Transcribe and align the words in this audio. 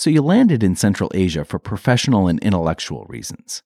So 0.00 0.08
you 0.08 0.22
landed 0.22 0.62
in 0.62 0.76
Central 0.76 1.10
Asia 1.12 1.44
for 1.44 1.58
professional 1.58 2.26
and 2.26 2.40
intellectual 2.40 3.04
reasons. 3.10 3.62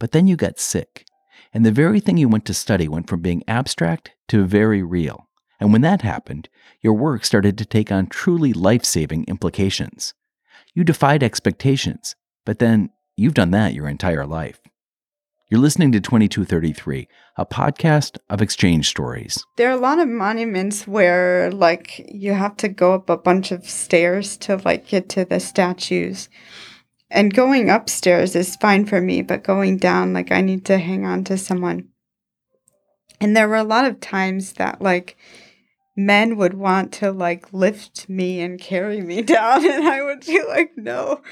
But 0.00 0.10
then 0.10 0.26
you 0.26 0.34
got 0.34 0.58
sick, 0.58 1.06
and 1.54 1.64
the 1.64 1.70
very 1.70 2.00
thing 2.00 2.16
you 2.16 2.28
went 2.28 2.44
to 2.46 2.54
study 2.54 2.88
went 2.88 3.08
from 3.08 3.20
being 3.20 3.44
abstract 3.46 4.10
to 4.26 4.44
very 4.44 4.82
real. 4.82 5.28
And 5.60 5.72
when 5.72 5.82
that 5.82 6.02
happened, 6.02 6.48
your 6.82 6.94
work 6.94 7.24
started 7.24 7.56
to 7.58 7.64
take 7.64 7.92
on 7.92 8.08
truly 8.08 8.52
life 8.52 8.84
saving 8.84 9.26
implications. 9.28 10.12
You 10.74 10.82
defied 10.82 11.22
expectations, 11.22 12.16
but 12.44 12.58
then 12.58 12.90
you've 13.16 13.34
done 13.34 13.52
that 13.52 13.72
your 13.72 13.86
entire 13.86 14.26
life. 14.26 14.58
You're 15.48 15.60
listening 15.60 15.92
to 15.92 16.00
2233, 16.00 17.06
a 17.36 17.46
podcast 17.46 18.18
of 18.28 18.42
exchange 18.42 18.88
stories. 18.88 19.44
There 19.56 19.68
are 19.68 19.76
a 19.76 19.80
lot 19.80 20.00
of 20.00 20.08
monuments 20.08 20.88
where 20.88 21.52
like 21.52 22.04
you 22.12 22.32
have 22.32 22.56
to 22.56 22.68
go 22.68 22.94
up 22.94 23.08
a 23.08 23.16
bunch 23.16 23.52
of 23.52 23.70
stairs 23.70 24.36
to 24.38 24.56
like 24.56 24.88
get 24.88 25.08
to 25.10 25.24
the 25.24 25.38
statues. 25.38 26.28
And 27.12 27.32
going 27.32 27.70
upstairs 27.70 28.34
is 28.34 28.56
fine 28.56 28.86
for 28.86 29.00
me, 29.00 29.22
but 29.22 29.44
going 29.44 29.76
down 29.76 30.12
like 30.12 30.32
I 30.32 30.40
need 30.40 30.64
to 30.64 30.78
hang 30.78 31.06
on 31.06 31.22
to 31.24 31.38
someone. 31.38 31.90
And 33.20 33.36
there 33.36 33.48
were 33.48 33.54
a 33.54 33.62
lot 33.62 33.84
of 33.84 34.00
times 34.00 34.54
that 34.54 34.82
like 34.82 35.16
men 35.96 36.36
would 36.38 36.54
want 36.54 36.92
to 36.94 37.12
like 37.12 37.52
lift 37.52 38.08
me 38.08 38.40
and 38.40 38.60
carry 38.60 39.00
me 39.00 39.22
down 39.36 39.64
and 39.64 39.86
I 39.86 40.02
would 40.02 40.26
be 40.26 40.42
like 40.42 40.72
no 40.76 41.22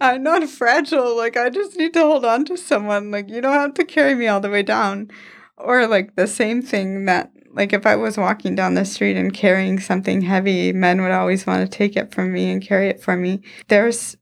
I'm 0.00 0.22
not 0.22 0.48
fragile. 0.48 1.16
Like, 1.16 1.36
I 1.36 1.50
just 1.50 1.76
need 1.76 1.92
to 1.94 2.02
hold 2.02 2.24
on 2.24 2.44
to 2.46 2.56
someone. 2.56 3.10
Like, 3.10 3.28
you 3.28 3.40
don't 3.40 3.52
have 3.52 3.74
to 3.74 3.84
carry 3.84 4.14
me 4.14 4.28
all 4.28 4.40
the 4.40 4.50
way 4.50 4.62
down. 4.62 5.10
Or, 5.56 5.86
like, 5.86 6.14
the 6.14 6.28
same 6.28 6.62
thing 6.62 7.06
that, 7.06 7.32
like, 7.50 7.72
if 7.72 7.84
I 7.84 7.96
was 7.96 8.16
walking 8.16 8.54
down 8.54 8.74
the 8.74 8.84
street 8.84 9.16
and 9.16 9.34
carrying 9.34 9.80
something 9.80 10.22
heavy, 10.22 10.72
men 10.72 11.02
would 11.02 11.10
always 11.10 11.46
want 11.46 11.68
to 11.68 11.78
take 11.78 11.96
it 11.96 12.14
from 12.14 12.32
me 12.32 12.50
and 12.50 12.62
carry 12.62 12.88
it 12.88 13.02
for 13.02 13.16
me. 13.16 13.42
There's 13.66 14.16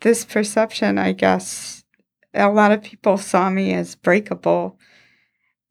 this 0.00 0.24
perception, 0.24 0.98
I 0.98 1.12
guess. 1.12 1.84
A 2.34 2.48
lot 2.48 2.72
of 2.72 2.82
people 2.82 3.16
saw 3.16 3.50
me 3.50 3.72
as 3.72 3.94
breakable. 3.94 4.78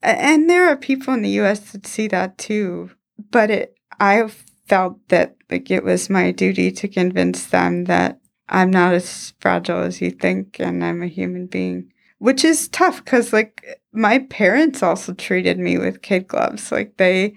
And 0.02 0.50
there 0.50 0.68
are 0.70 0.78
people 0.78 1.14
in 1.14 1.22
the 1.22 1.42
US 1.42 1.72
that 1.72 1.86
see 1.86 2.08
that 2.08 2.38
too. 2.38 2.92
But 3.32 3.50
it, 3.50 3.76
I 4.00 4.30
felt 4.68 5.06
that, 5.10 5.36
like, 5.50 5.70
it 5.70 5.84
was 5.84 6.10
my 6.10 6.32
duty 6.32 6.72
to 6.72 6.88
convince 6.88 7.46
them 7.46 7.86
that 7.86 8.19
I'm 8.50 8.72
not 8.72 8.94
as 8.94 9.34
fragile 9.40 9.80
as 9.80 10.02
you 10.02 10.12
think 10.12 10.60
and 10.60 10.84
I'm 10.84 11.02
a 11.02 11.08
human 11.08 11.46
being. 11.46 11.92
Which 12.18 12.44
is 12.44 12.68
tough 12.68 13.04
because, 13.04 13.32
like, 13.32 13.82
my 13.94 14.20
parents 14.20 14.84
also 14.84 15.14
treated 15.14 15.58
me 15.58 15.78
with 15.78 16.02
kid 16.02 16.28
gloves. 16.28 16.70
Like, 16.70 16.98
they, 16.98 17.36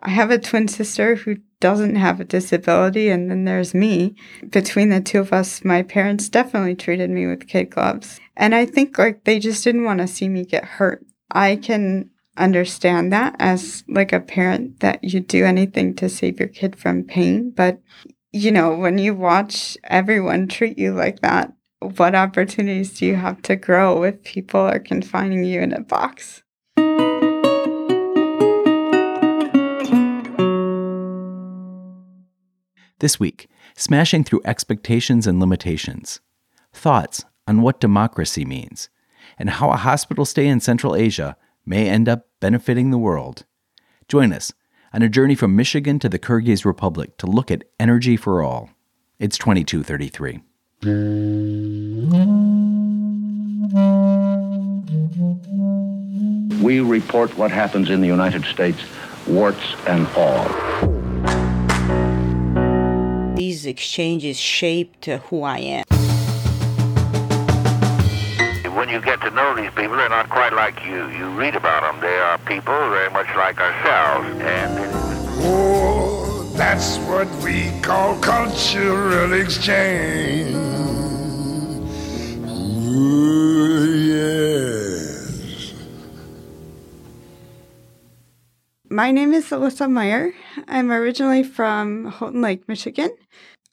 I 0.00 0.10
have 0.10 0.30
a 0.30 0.38
twin 0.38 0.68
sister 0.68 1.16
who 1.16 1.36
doesn't 1.60 1.96
have 1.96 2.20
a 2.20 2.24
disability, 2.24 3.08
and 3.08 3.30
then 3.30 3.44
there's 3.44 3.72
me. 3.72 4.16
Between 4.50 4.90
the 4.90 5.00
two 5.00 5.20
of 5.20 5.32
us, 5.32 5.64
my 5.64 5.82
parents 5.82 6.28
definitely 6.28 6.74
treated 6.74 7.08
me 7.08 7.26
with 7.26 7.48
kid 7.48 7.70
gloves. 7.70 8.20
And 8.36 8.54
I 8.54 8.66
think, 8.66 8.98
like, 8.98 9.24
they 9.24 9.38
just 9.38 9.64
didn't 9.64 9.84
want 9.84 10.00
to 10.00 10.06
see 10.06 10.28
me 10.28 10.44
get 10.44 10.64
hurt. 10.64 11.06
I 11.30 11.56
can 11.56 12.10
understand 12.36 13.12
that 13.12 13.34
as 13.38 13.82
like 13.88 14.12
a 14.12 14.20
parent 14.20 14.80
that 14.80 15.02
you 15.02 15.20
do 15.20 15.44
anything 15.44 15.94
to 15.94 16.08
save 16.08 16.38
your 16.38 16.48
kid 16.48 16.76
from 16.76 17.02
pain 17.02 17.50
but 17.50 17.80
you 18.32 18.52
know, 18.52 18.74
when 18.74 18.98
you 18.98 19.14
watch 19.14 19.76
everyone 19.84 20.48
treat 20.48 20.78
you 20.78 20.92
like 20.92 21.20
that, 21.20 21.52
what 21.80 22.14
opportunities 22.14 22.98
do 22.98 23.06
you 23.06 23.14
have 23.16 23.40
to 23.42 23.56
grow 23.56 24.02
if 24.02 24.22
people 24.22 24.60
are 24.60 24.78
confining 24.78 25.44
you 25.44 25.60
in 25.60 25.72
a 25.72 25.80
box? 25.80 26.42
This 33.00 33.20
week, 33.20 33.48
smashing 33.76 34.24
through 34.24 34.42
expectations 34.44 35.26
and 35.26 35.38
limitations, 35.38 36.20
thoughts 36.72 37.24
on 37.46 37.62
what 37.62 37.80
democracy 37.80 38.44
means, 38.44 38.90
and 39.38 39.48
how 39.50 39.70
a 39.70 39.76
hospital 39.76 40.24
stay 40.24 40.48
in 40.48 40.60
Central 40.60 40.96
Asia 40.96 41.36
may 41.64 41.88
end 41.88 42.08
up 42.08 42.26
benefiting 42.40 42.90
the 42.90 42.98
world. 42.98 43.46
Join 44.08 44.32
us 44.32 44.52
on 44.92 45.02
a 45.02 45.08
journey 45.08 45.34
from 45.34 45.54
Michigan 45.54 45.98
to 45.98 46.08
the 46.08 46.18
Kyrgyz 46.18 46.64
Republic 46.64 47.16
to 47.18 47.26
look 47.26 47.50
at 47.50 47.64
energy 47.78 48.16
for 48.16 48.42
all. 48.42 48.70
It's 49.18 49.36
2233. 49.38 50.40
We 56.62 56.80
report 56.80 57.36
what 57.36 57.50
happens 57.50 57.90
in 57.90 58.00
the 58.00 58.06
United 58.06 58.44
States, 58.44 58.80
warts 59.26 59.74
and 59.86 60.06
all. 60.16 60.46
These 63.34 63.66
exchanges 63.66 64.38
shaped 64.38 65.06
who 65.06 65.42
I 65.42 65.58
am. 65.58 65.87
When 68.88 68.94
you 68.94 69.04
get 69.04 69.20
to 69.20 69.30
know 69.32 69.54
these 69.54 69.70
people, 69.72 69.98
they're 69.98 70.08
not 70.08 70.30
quite 70.30 70.54
like 70.54 70.82
you. 70.82 71.08
You 71.08 71.28
read 71.38 71.54
about 71.54 71.82
them. 71.82 72.00
They 72.00 72.16
are 72.20 72.38
people 72.38 72.72
very 72.88 73.10
much 73.10 73.26
like 73.36 73.60
ourselves. 73.60 74.26
And 74.40 74.78
oh, 75.44 76.50
that's 76.56 76.96
what 77.00 77.28
we 77.44 77.70
call 77.82 78.18
cultural 78.20 79.34
exchange. 79.34 80.56
Ooh, 82.88 83.84
yes. 84.08 85.74
My 88.88 89.10
name 89.10 89.34
is 89.34 89.50
Alyssa 89.50 89.90
Meyer. 89.90 90.32
I'm 90.66 90.90
originally 90.90 91.42
from 91.42 92.06
Houghton 92.06 92.40
Lake, 92.40 92.66
Michigan. 92.66 93.10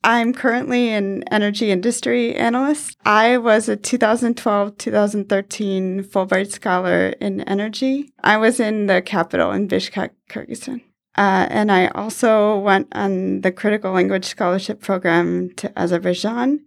I'm 0.05 0.33
currently 0.33 0.89
an 0.89 1.23
energy 1.31 1.71
industry 1.71 2.35
analyst. 2.35 2.95
I 3.07 3.39
was 3.39 3.67
a 3.67 3.75
2012 3.75 4.77
2013 4.77 6.03
Fulbright 6.03 6.51
Scholar 6.51 7.07
in 7.19 7.41
energy. 7.41 8.13
I 8.23 8.37
was 8.37 8.59
in 8.59 8.85
the 8.85 9.01
capital 9.01 9.51
in 9.51 9.67
Bishkek, 9.67 10.11
Kyrgyzstan. 10.29 10.81
Uh, 11.17 11.47
and 11.49 11.71
I 11.71 11.87
also 11.87 12.59
went 12.59 12.87
on 12.91 13.41
the 13.41 13.51
Critical 13.51 13.93
Language 13.93 14.25
Scholarship 14.25 14.79
Program 14.79 15.49
to 15.55 15.73
Azerbaijan. 15.79 16.63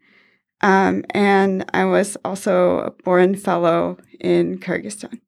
Um, 0.61 1.05
and 1.11 1.65
I 1.73 1.85
was 1.85 2.17
also 2.25 2.79
a 2.81 2.91
Boren 2.91 3.37
Fellow 3.37 3.99
in 4.19 4.59
Kyrgyzstan. 4.59 5.21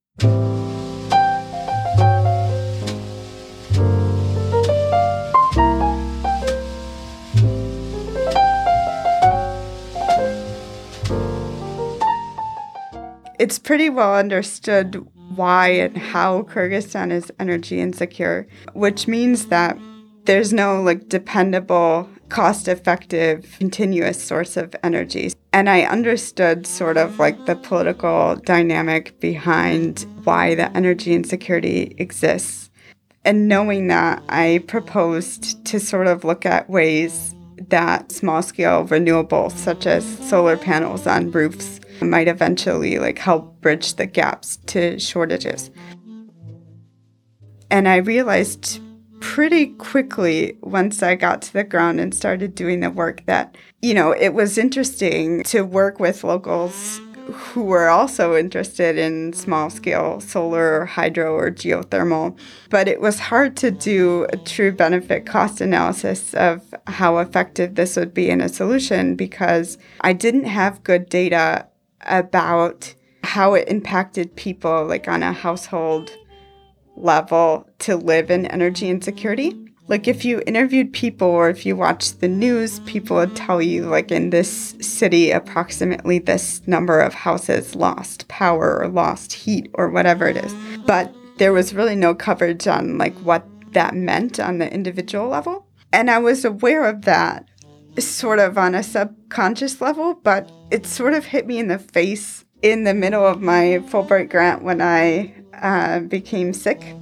It's 13.41 13.59
pretty 13.59 13.89
well 13.89 14.15
understood 14.15 15.03
why 15.35 15.69
and 15.69 15.97
how 15.97 16.43
Kyrgyzstan 16.43 17.11
is 17.11 17.33
energy 17.41 17.81
insecure, 17.81 18.47
which 18.75 19.09
means 19.09 19.47
that 19.47 19.79
there's 20.27 20.53
no 20.53 20.83
like 20.83 21.09
dependable, 21.09 22.07
cost 22.29 22.69
effective, 22.69 23.57
continuous 23.59 24.23
source 24.23 24.59
of 24.59 24.77
energy. 24.83 25.33
And 25.55 25.71
I 25.71 25.83
understood 25.85 26.67
sort 26.67 26.99
of 26.99 27.19
like 27.19 27.47
the 27.47 27.57
political 27.57 28.37
dynamic 28.45 29.19
behind 29.21 30.05
why 30.25 30.55
the 30.55 30.71
energy 30.77 31.15
insecurity 31.15 31.95
exists. 31.97 32.69
And 33.25 33.49
knowing 33.49 33.87
that, 33.87 34.23
I 34.29 34.63
proposed 34.67 35.65
to 35.65 35.81
sort 35.81 36.09
of 36.09 36.25
look 36.25 36.45
at 36.45 36.69
ways 36.69 37.35
that 37.71 38.13
small 38.13 38.43
scale 38.43 38.87
renewables, 38.87 39.53
such 39.53 39.87
as 39.87 40.05
solar 40.29 40.59
panels 40.59 41.07
on 41.07 41.31
roofs, 41.31 41.81
might 42.03 42.29
eventually 42.29 42.99
like 42.99 43.19
help 43.19 43.61
bridge 43.61 43.95
the 43.95 44.07
gaps 44.07 44.57
to 44.67 44.99
shortages. 44.99 45.71
And 47.71 47.89
I 47.89 47.97
realized 47.97 48.81
pretty 49.21 49.67
quickly 49.67 50.57
once 50.63 51.03
I 51.03 51.15
got 51.15 51.43
to 51.43 51.53
the 51.53 51.65
ground 51.65 52.01
and 52.01 52.15
started 52.15 52.55
doing 52.55 52.81
the 52.81 52.91
work 52.91 53.25
that, 53.27 53.57
you 53.83 53.95
know, 53.95 54.13
it 54.13 54.31
was 54.31 54.59
interesting 54.59 55.43
to 55.45 55.63
work 55.63 56.01
with 56.01 56.25
locals 56.25 57.01
who 57.33 57.63
were 57.63 57.89
also 57.89 58.37
interested 58.37 58.99
in 58.99 59.33
small 59.33 59.71
scale 59.71 60.21
solar, 60.21 60.81
or 60.81 60.87
hydro, 60.87 61.35
or 61.35 61.51
geothermal. 61.51 62.37
But 62.71 62.89
it 62.89 63.01
was 63.01 63.21
hard 63.21 63.57
to 63.59 63.71
do 63.71 64.27
a 64.33 64.37
true 64.37 64.73
benefit 64.73 65.27
cost 65.27 65.61
analysis 65.61 66.35
of 66.35 66.75
how 66.87 67.19
effective 67.19 67.75
this 67.75 67.97
would 67.97 68.15
be 68.15 68.31
in 68.31 68.41
a 68.41 68.49
solution 68.49 69.17
because 69.17 69.79
I 70.01 70.13
didn't 70.13 70.45
have 70.45 70.83
good 70.83 71.09
data 71.09 71.67
about 72.03 72.95
how 73.23 73.55
it 73.55 73.69
impacted 73.69 74.35
people 74.37 74.87
like 74.87 75.09
on 75.09 75.23
a 75.23 75.33
household 75.33 76.11
level 76.97 77.69
to 77.79 77.97
live 77.97 78.31
in 78.31 78.47
energy 78.47 78.89
insecurity. 78.89 79.57
Like 79.89 80.07
if 80.07 80.25
you 80.25 80.41
interviewed 80.47 80.93
people 80.93 81.27
or 81.27 81.51
if 81.51 81.67
you 81.67 81.75
watched 81.75 82.21
the 82.21 82.29
news, 82.29 82.79
people 82.81 83.17
would 83.17 83.35
tell 83.35 83.61
you 83.61 83.87
like 83.87 84.13
in 84.13 84.31
this 84.31 84.75
city 84.81 85.33
approximately 85.33 86.21
this 86.21 86.67
number 86.67 87.01
of 87.01 87.13
houses 87.13 87.75
lost 87.75 88.29
power 88.29 88.81
or 88.81 88.89
lost 88.89 89.33
heat 89.33 89.69
or 89.75 89.91
whatever 89.91 90.29
it 90.29 90.37
is. 90.37 90.55
But 90.87 91.13
there 91.39 91.53
was 91.53 91.75
really 91.75 91.97
no 91.97 92.15
coverage 92.15 92.69
on 92.69 92.99
like 92.99 93.17
what 93.19 93.45
that 93.73 93.95
meant 93.95 94.39
on 94.39 94.59
the 94.59 94.73
individual 94.73 95.29
level. 95.29 95.67
And 95.93 96.09
I 96.09 96.19
was 96.19 96.45
aware 96.45 96.85
of 96.85 97.03
that 97.03 97.49
sort 97.99 98.39
of 98.39 98.57
on 98.57 98.75
a 98.75 98.83
subconscious 98.83 99.81
level, 99.81 100.15
but 100.15 100.51
it 100.71 100.87
sort 100.87 101.15
of 101.15 101.27
hit 101.27 101.47
me 101.47 101.59
in 101.59 101.69
the 101.69 101.79
face 101.79 102.45
in 102.63 102.85
the 102.85 102.95
middle 102.95 103.27
of 103.27 103.41
my 103.41 103.83
Fulbright 103.89 104.31
grant 104.31 104.63
when 104.63 104.81
I 104.81 105.35
uh, 105.55 106.01
became 106.01 106.53
sick. 106.53 106.95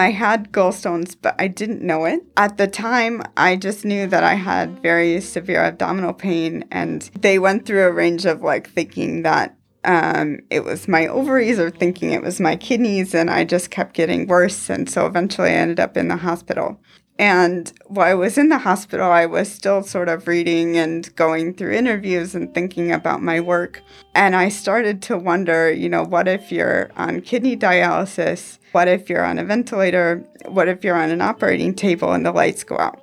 I 0.00 0.10
had 0.12 0.52
gallstones, 0.52 1.16
but 1.20 1.34
I 1.38 1.48
didn't 1.48 1.82
know 1.82 2.04
it. 2.04 2.20
At 2.36 2.56
the 2.56 2.68
time, 2.68 3.22
I 3.36 3.56
just 3.56 3.84
knew 3.84 4.06
that 4.06 4.22
I 4.22 4.34
had 4.34 4.80
very 4.80 5.20
severe 5.20 5.64
abdominal 5.64 6.12
pain, 6.12 6.64
and 6.70 7.02
they 7.18 7.38
went 7.38 7.66
through 7.66 7.84
a 7.84 7.92
range 7.92 8.24
of 8.24 8.42
like 8.42 8.70
thinking 8.70 9.22
that 9.22 9.57
um, 9.84 10.40
it 10.50 10.64
was 10.64 10.88
my 10.88 11.06
ovaries 11.06 11.58
or 11.58 11.70
thinking 11.70 12.12
it 12.12 12.22
was 12.22 12.40
my 12.40 12.56
kidneys, 12.56 13.14
and 13.14 13.30
I 13.30 13.44
just 13.44 13.70
kept 13.70 13.94
getting 13.94 14.26
worse. 14.26 14.68
And 14.70 14.88
so 14.88 15.06
eventually 15.06 15.50
I 15.50 15.54
ended 15.54 15.80
up 15.80 15.96
in 15.96 16.08
the 16.08 16.16
hospital. 16.16 16.80
And 17.20 17.72
while 17.86 18.06
I 18.06 18.14
was 18.14 18.38
in 18.38 18.48
the 18.48 18.58
hospital, 18.58 19.10
I 19.10 19.26
was 19.26 19.52
still 19.52 19.82
sort 19.82 20.08
of 20.08 20.28
reading 20.28 20.76
and 20.76 21.14
going 21.16 21.54
through 21.54 21.72
interviews 21.72 22.34
and 22.34 22.54
thinking 22.54 22.92
about 22.92 23.22
my 23.22 23.40
work. 23.40 23.82
And 24.14 24.36
I 24.36 24.48
started 24.50 25.02
to 25.02 25.18
wonder, 25.18 25.72
you 25.72 25.88
know, 25.88 26.04
what 26.04 26.28
if 26.28 26.52
you're 26.52 26.90
on 26.96 27.20
kidney 27.22 27.56
dialysis? 27.56 28.58
What 28.70 28.86
if 28.86 29.10
you're 29.10 29.24
on 29.24 29.38
a 29.38 29.44
ventilator? 29.44 30.24
What 30.46 30.68
if 30.68 30.84
you're 30.84 30.96
on 30.96 31.10
an 31.10 31.20
operating 31.20 31.74
table 31.74 32.12
and 32.12 32.24
the 32.24 32.30
lights 32.30 32.62
go 32.62 32.78
out? 32.78 33.02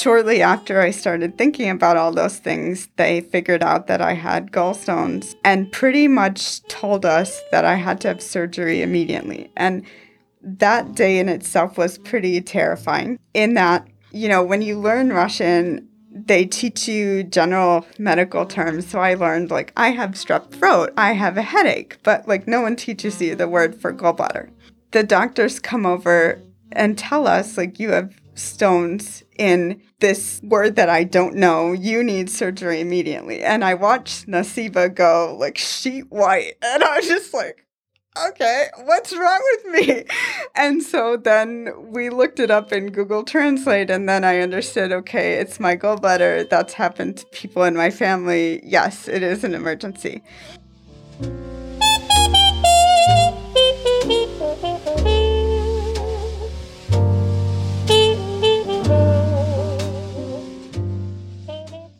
Shortly 0.00 0.42
after 0.42 0.80
I 0.80 0.90
started 0.90 1.36
thinking 1.36 1.70
about 1.70 1.96
all 1.96 2.12
those 2.12 2.38
things, 2.38 2.88
they 2.96 3.20
figured 3.20 3.62
out 3.62 3.86
that 3.86 4.00
I 4.00 4.12
had 4.14 4.52
gallstones 4.52 5.34
and 5.44 5.70
pretty 5.72 6.08
much 6.08 6.62
told 6.64 7.04
us 7.04 7.40
that 7.50 7.64
I 7.64 7.74
had 7.74 8.00
to 8.02 8.08
have 8.08 8.22
surgery 8.22 8.82
immediately. 8.82 9.50
And 9.56 9.84
that 10.42 10.94
day 10.94 11.18
in 11.18 11.28
itself 11.28 11.76
was 11.76 11.98
pretty 11.98 12.40
terrifying, 12.40 13.18
in 13.34 13.54
that, 13.54 13.88
you 14.12 14.28
know, 14.28 14.42
when 14.42 14.62
you 14.62 14.78
learn 14.78 15.12
Russian, 15.12 15.88
they 16.10 16.46
teach 16.46 16.88
you 16.88 17.24
general 17.24 17.84
medical 17.98 18.46
terms. 18.46 18.86
So 18.86 19.00
I 19.00 19.14
learned, 19.14 19.50
like, 19.50 19.72
I 19.76 19.90
have 19.90 20.12
strep 20.12 20.50
throat, 20.50 20.92
I 20.96 21.12
have 21.12 21.36
a 21.36 21.42
headache, 21.42 21.98
but 22.02 22.26
like, 22.28 22.46
no 22.46 22.60
one 22.60 22.76
teaches 22.76 23.20
you 23.20 23.34
the 23.34 23.48
word 23.48 23.80
for 23.80 23.92
gallbladder. 23.92 24.50
The 24.92 25.02
doctors 25.02 25.58
come 25.58 25.84
over 25.84 26.40
and 26.72 26.96
tell 26.96 27.26
us, 27.26 27.58
like, 27.58 27.78
you 27.78 27.90
have 27.90 28.14
stones 28.36 29.24
in 29.38 29.82
this 30.00 30.40
word 30.42 30.76
that 30.76 30.88
I 30.88 31.04
don't 31.04 31.34
know. 31.34 31.72
You 31.72 32.04
need 32.04 32.30
surgery 32.30 32.80
immediately. 32.80 33.42
And 33.42 33.64
I 33.64 33.74
watched 33.74 34.26
Nasiba 34.26 34.94
go 34.94 35.36
like 35.38 35.58
sheet 35.58 36.10
white. 36.10 36.54
And 36.62 36.84
I 36.84 36.96
was 36.96 37.08
just 37.08 37.34
like, 37.34 37.66
okay, 38.28 38.68
what's 38.84 39.14
wrong 39.16 39.40
with 39.52 39.72
me? 39.74 40.04
And 40.58 40.82
so 40.82 41.18
then 41.18 41.68
we 41.92 42.08
looked 42.08 42.40
it 42.40 42.50
up 42.50 42.72
in 42.72 42.90
Google 42.90 43.24
Translate, 43.24 43.90
and 43.90 44.08
then 44.08 44.24
I 44.24 44.38
understood 44.38 44.90
okay, 44.90 45.34
it's 45.34 45.60
my 45.60 45.76
gallbladder. 45.76 46.48
That's 46.48 46.72
happened 46.72 47.18
to 47.18 47.26
people 47.26 47.62
in 47.64 47.76
my 47.76 47.90
family. 47.90 48.62
Yes, 48.64 49.06
it 49.06 49.22
is 49.22 49.44
an 49.44 49.52
emergency. 49.52 50.22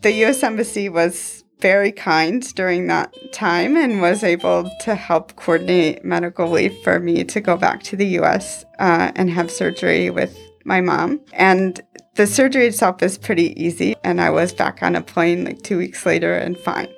The 0.07 0.25
US 0.25 0.45
Embassy 0.45 0.89
was 0.89 1.43
very 1.59 1.91
kind 1.91 2.55
during 2.55 2.87
that 2.87 3.13
time 3.33 3.77
and 3.77 4.01
was 4.01 4.23
able 4.23 4.71
to 4.83 4.95
help 4.95 5.35
coordinate 5.35 6.05
medical 6.05 6.49
leave 6.49 6.81
for 6.85 7.01
me 7.01 7.25
to 7.25 7.41
go 7.41 7.57
back 7.57 7.83
to 7.83 7.97
the 7.97 8.07
US 8.21 8.65
uh, 8.79 9.11
and 9.17 9.29
have 9.31 9.51
surgery 9.51 10.11
with 10.11 10.39
my 10.65 10.81
mom. 10.81 11.21
And 11.33 11.81
the 12.15 12.29
surgery 12.29 12.69
itself 12.69 13.03
is 13.03 13.19
pretty 13.19 13.61
easy, 13.61 13.97
and 14.05 14.21
I 14.21 14.31
was 14.31 14.53
back 14.53 14.81
on 14.81 14.95
a 14.95 15.03
plane 15.03 15.45
like 15.45 15.63
two 15.63 15.79
weeks 15.79 16.07
later 16.07 16.37
and 16.37 16.57
fine. 16.57 16.89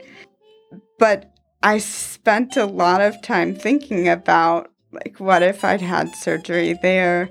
But 0.98 1.32
I 1.62 1.78
spent 1.78 2.58
a 2.58 2.66
lot 2.66 3.00
of 3.00 3.22
time 3.22 3.54
thinking 3.54 4.06
about 4.06 4.70
like, 4.92 5.18
what 5.18 5.42
if 5.42 5.64
I'd 5.64 5.80
had 5.80 6.14
surgery 6.14 6.78
there? 6.82 7.30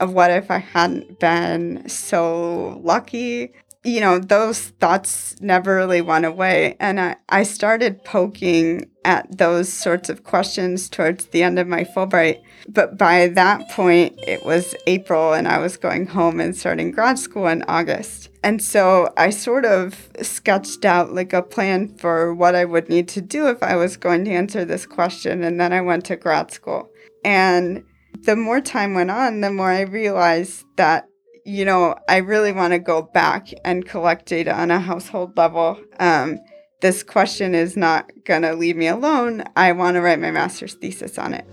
Of 0.00 0.14
what 0.14 0.30
if 0.30 0.50
I 0.50 0.58
hadn't 0.58 1.20
been 1.20 1.86
so 1.86 2.80
lucky? 2.82 3.52
You 3.84 4.00
know, 4.00 4.18
those 4.18 4.60
thoughts 4.60 5.34
never 5.40 5.74
really 5.74 6.00
went 6.00 6.24
away. 6.24 6.76
And 6.78 7.00
I, 7.00 7.16
I 7.28 7.42
started 7.42 8.04
poking 8.04 8.88
at 9.04 9.38
those 9.38 9.72
sorts 9.72 10.08
of 10.08 10.22
questions 10.22 10.88
towards 10.88 11.26
the 11.26 11.42
end 11.42 11.58
of 11.58 11.66
my 11.66 11.82
Fulbright. 11.82 12.40
But 12.68 12.96
by 12.96 13.26
that 13.28 13.68
point, 13.70 14.14
it 14.18 14.44
was 14.44 14.76
April 14.86 15.32
and 15.32 15.48
I 15.48 15.58
was 15.58 15.76
going 15.76 16.06
home 16.06 16.38
and 16.38 16.56
starting 16.56 16.92
grad 16.92 17.18
school 17.18 17.48
in 17.48 17.64
August. 17.66 18.28
And 18.44 18.62
so 18.62 19.12
I 19.16 19.30
sort 19.30 19.64
of 19.64 20.10
sketched 20.22 20.84
out 20.84 21.12
like 21.12 21.32
a 21.32 21.42
plan 21.42 21.96
for 21.96 22.32
what 22.32 22.54
I 22.54 22.64
would 22.64 22.88
need 22.88 23.08
to 23.08 23.20
do 23.20 23.48
if 23.48 23.62
I 23.64 23.74
was 23.74 23.96
going 23.96 24.24
to 24.26 24.30
answer 24.30 24.64
this 24.64 24.86
question. 24.86 25.42
And 25.42 25.60
then 25.60 25.72
I 25.72 25.80
went 25.80 26.04
to 26.06 26.16
grad 26.16 26.52
school. 26.52 26.88
And 27.24 27.84
the 28.22 28.36
more 28.36 28.60
time 28.60 28.94
went 28.94 29.10
on, 29.10 29.40
the 29.40 29.50
more 29.50 29.70
I 29.70 29.82
realized 29.82 30.64
that 30.76 31.08
you 31.44 31.64
know, 31.64 31.96
I 32.08 32.18
really 32.18 32.52
want 32.52 32.72
to 32.72 32.78
go 32.78 33.02
back 33.02 33.48
and 33.64 33.86
collect 33.86 34.26
data 34.26 34.54
on 34.54 34.70
a 34.70 34.78
household 34.78 35.36
level. 35.36 35.80
Um, 35.98 36.38
this 36.80 37.02
question 37.02 37.54
is 37.54 37.76
not 37.76 38.10
going 38.24 38.42
to 38.42 38.54
leave 38.54 38.76
me 38.76 38.88
alone. 38.88 39.44
I 39.56 39.72
want 39.72 39.94
to 39.96 40.00
write 40.00 40.20
my 40.20 40.30
master's 40.30 40.74
thesis 40.74 41.18
on 41.18 41.34
it. 41.34 41.46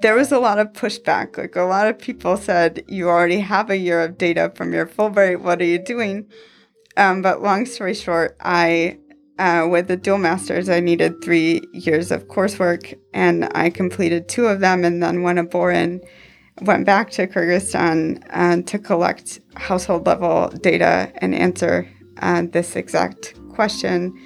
there 0.00 0.16
was 0.16 0.32
a 0.32 0.38
lot 0.40 0.58
of 0.58 0.72
pushback. 0.72 1.38
Like 1.38 1.54
a 1.54 1.62
lot 1.62 1.86
of 1.86 1.96
people 1.96 2.36
said, 2.36 2.82
You 2.88 3.08
already 3.08 3.38
have 3.38 3.70
a 3.70 3.76
year 3.76 4.02
of 4.02 4.18
data 4.18 4.50
from 4.56 4.72
your 4.72 4.84
Fulbright. 4.84 5.40
What 5.40 5.62
are 5.62 5.64
you 5.64 5.78
doing? 5.78 6.28
Um, 6.96 7.22
but 7.22 7.42
long 7.42 7.66
story 7.66 7.94
short, 7.94 8.36
I, 8.40 8.98
uh, 9.38 9.66
with 9.70 9.88
the 9.88 9.96
dual 9.96 10.18
masters, 10.18 10.68
I 10.68 10.80
needed 10.80 11.22
three 11.22 11.62
years 11.72 12.10
of 12.10 12.28
coursework, 12.28 12.98
and 13.14 13.48
I 13.54 13.70
completed 13.70 14.28
two 14.28 14.46
of 14.46 14.60
them, 14.60 14.84
and 14.84 15.02
then 15.02 15.24
aboard 15.38 15.74
and 15.74 16.04
went 16.60 16.84
back 16.84 17.10
to 17.12 17.26
Kyrgyzstan 17.26 18.22
uh, 18.30 18.62
to 18.62 18.78
collect 18.78 19.40
household 19.54 20.06
level 20.06 20.48
data 20.48 21.12
and 21.16 21.34
answer 21.34 21.88
uh, 22.20 22.42
this 22.50 22.76
exact 22.76 23.34
question. 23.50 24.18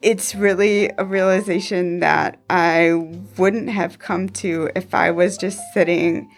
It's 0.00 0.34
really 0.34 0.90
a 0.96 1.04
realization 1.04 1.98
that 2.00 2.40
I 2.48 2.92
wouldn't 3.36 3.70
have 3.70 3.98
come 3.98 4.28
to 4.30 4.70
if 4.76 4.94
I 4.94 5.10
was 5.10 5.36
just 5.36 5.60
sitting 5.74 6.30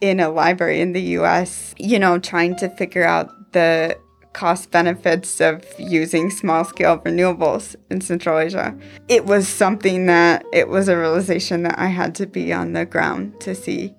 in 0.00 0.20
a 0.20 0.28
library 0.28 0.80
in 0.80 0.92
the 0.92 1.00
US, 1.18 1.74
you 1.78 1.98
know, 1.98 2.18
trying 2.18 2.56
to 2.56 2.68
figure 2.68 3.04
out 3.04 3.52
the 3.52 3.98
cost 4.38 4.70
benefits 4.70 5.40
of 5.40 5.64
using 5.80 6.30
small 6.30 6.62
scale 6.64 6.98
renewables 6.98 7.74
in 7.90 8.00
Central 8.00 8.38
Asia. 8.38 8.72
It 9.08 9.24
was 9.24 9.48
something 9.48 10.06
that 10.06 10.44
it 10.52 10.68
was 10.68 10.88
a 10.88 10.96
realization 10.96 11.64
that 11.64 11.76
I 11.76 11.86
had 11.86 12.14
to 12.16 12.26
be 12.26 12.52
on 12.52 12.72
the 12.72 12.86
ground 12.86 13.40
to 13.40 13.52
see. 13.52 13.96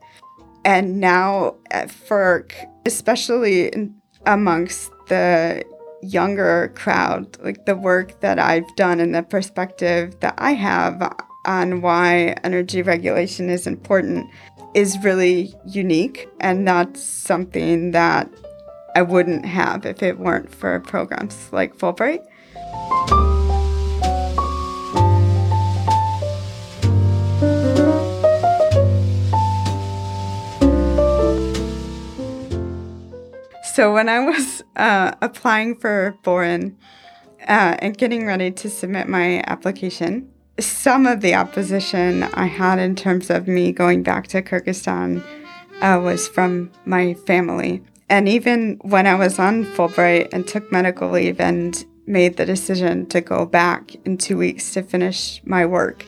And 0.64 1.02
now 1.02 1.56
at 1.72 1.90
FERC, 1.90 2.54
especially 2.86 3.92
amongst 4.26 4.92
the 5.08 5.66
younger 6.02 6.72
crowd, 6.74 7.38
like 7.44 7.66
the 7.66 7.76
work 7.76 8.22
that 8.22 8.40
I've 8.40 8.74
done 8.78 9.02
and 9.02 9.14
the 9.14 9.24
perspective 9.24 10.18
that 10.22 10.36
I 10.38 10.54
have 10.54 11.18
on 11.46 11.82
why 11.82 12.36
energy 12.46 12.82
regulation 12.82 13.50
is 13.50 13.68
important 13.68 14.26
is 14.74 14.98
really 15.04 15.54
unique. 15.66 16.30
And 16.40 16.66
that's 16.66 17.04
something 17.04 17.92
that 17.92 18.30
I 18.96 19.02
wouldn't 19.02 19.46
have 19.46 19.86
if 19.86 20.02
it 20.04 20.20
weren't 20.20 20.54
for 20.54 20.80
programs 20.80 21.52
like 21.52 21.78
Fulbright. 21.78 22.26
So 33.74 33.94
when 33.94 34.10
I 34.10 34.20
was 34.20 34.62
uh, 34.76 35.14
applying 35.22 35.76
for 35.78 36.18
Boren 36.24 36.78
uh, 37.48 37.78
and 37.80 37.98
getting 37.98 38.26
ready 38.26 38.52
to 38.52 38.70
submit 38.70 39.08
my 39.08 39.42
application, 39.48 40.30
some 40.60 41.06
of 41.06 41.22
the 41.22 41.36
opposition 41.36 42.24
I 42.24 42.48
had 42.48 42.80
in 42.80 42.98
terms 42.98 43.30
of 43.30 43.48
me 43.48 43.72
going 43.72 44.04
back 44.04 44.28
to 44.28 44.42
Kyrgyzstan 44.42 45.24
uh, 45.82 46.02
was 46.04 46.28
from 46.28 46.72
my 46.84 47.14
family. 47.14 47.82
And 48.10 48.28
even 48.28 48.80
when 48.82 49.06
I 49.06 49.16
was 49.16 49.38
on 49.38 49.66
Fulbright 49.66 50.30
and 50.34 50.48
took 50.48 50.72
medical 50.72 51.10
leave 51.10 51.40
and 51.40 51.86
made 52.08 52.38
the 52.38 52.46
decision 52.46 53.06
to 53.08 53.22
go 53.22 53.46
back 53.46 53.96
in 54.06 54.18
two 54.18 54.38
weeks 54.38 54.74
to 54.74 54.82
finish 54.82 55.42
my 55.46 55.66
work, 55.66 56.04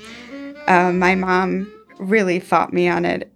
uh, 0.67 0.91
my 0.91 1.13
mom 1.13 1.71
really 1.99 2.39
fought 2.39 2.73
me 2.73 2.87
on 2.87 3.05
it. 3.05 3.31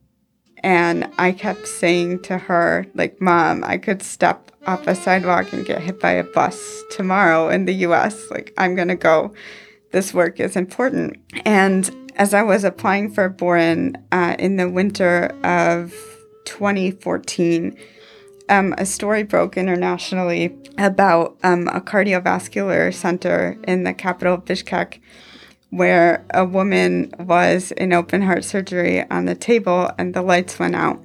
And 0.64 1.08
I 1.20 1.32
kept 1.32 1.68
saying 1.68 2.24
to 2.24 2.40
her, 2.40 2.88
like, 2.96 3.22
Mom, 3.22 3.64
I 3.64 3.78
could 3.78 4.02
step 4.02 4.52
off 4.66 4.88
a 4.88 4.96
sidewalk 4.96 5.54
and 5.54 5.64
get 5.64 5.80
hit 5.80 6.00
by 6.00 6.12
a 6.12 6.24
bus 6.24 6.84
tomorrow 6.90 7.50
in 7.50 7.66
the 7.66 7.74
US. 7.86 8.32
Like, 8.32 8.52
I'm 8.58 8.76
going 8.76 8.88
to 8.88 8.96
go. 8.96 9.32
This 9.92 10.12
work 10.12 10.40
is 10.40 10.56
important. 10.56 11.18
And 11.46 11.90
as 12.16 12.34
I 12.34 12.42
was 12.42 12.64
applying 12.64 13.12
for 13.12 13.30
Boren 13.30 13.96
uh, 14.12 14.36
in 14.40 14.56
the 14.56 14.68
winter 14.68 15.36
of 15.44 15.94
2014, 16.46 17.78
um, 18.50 18.74
a 18.78 18.86
story 18.86 19.24
broke 19.24 19.58
internationally 19.58 20.56
about 20.78 21.38
um, 21.44 21.68
a 21.70 21.82
cardiovascular 21.82 22.94
center 22.94 23.58
in 23.68 23.84
the 23.84 23.94
capital 23.94 24.36
of 24.36 24.46
Bishkek 24.46 25.00
where 25.76 26.26
a 26.34 26.46
woman 26.46 27.14
was 27.20 27.72
in 27.74 27.92
open 27.92 28.22
heart 28.22 28.46
surgery 28.46 29.10
on 29.10 29.26
the 29.26 29.36
table 29.36 29.92
and 29.98 30.14
the 30.14 30.22
lights 30.22 30.58
went 30.58 30.76
out. 30.76 31.04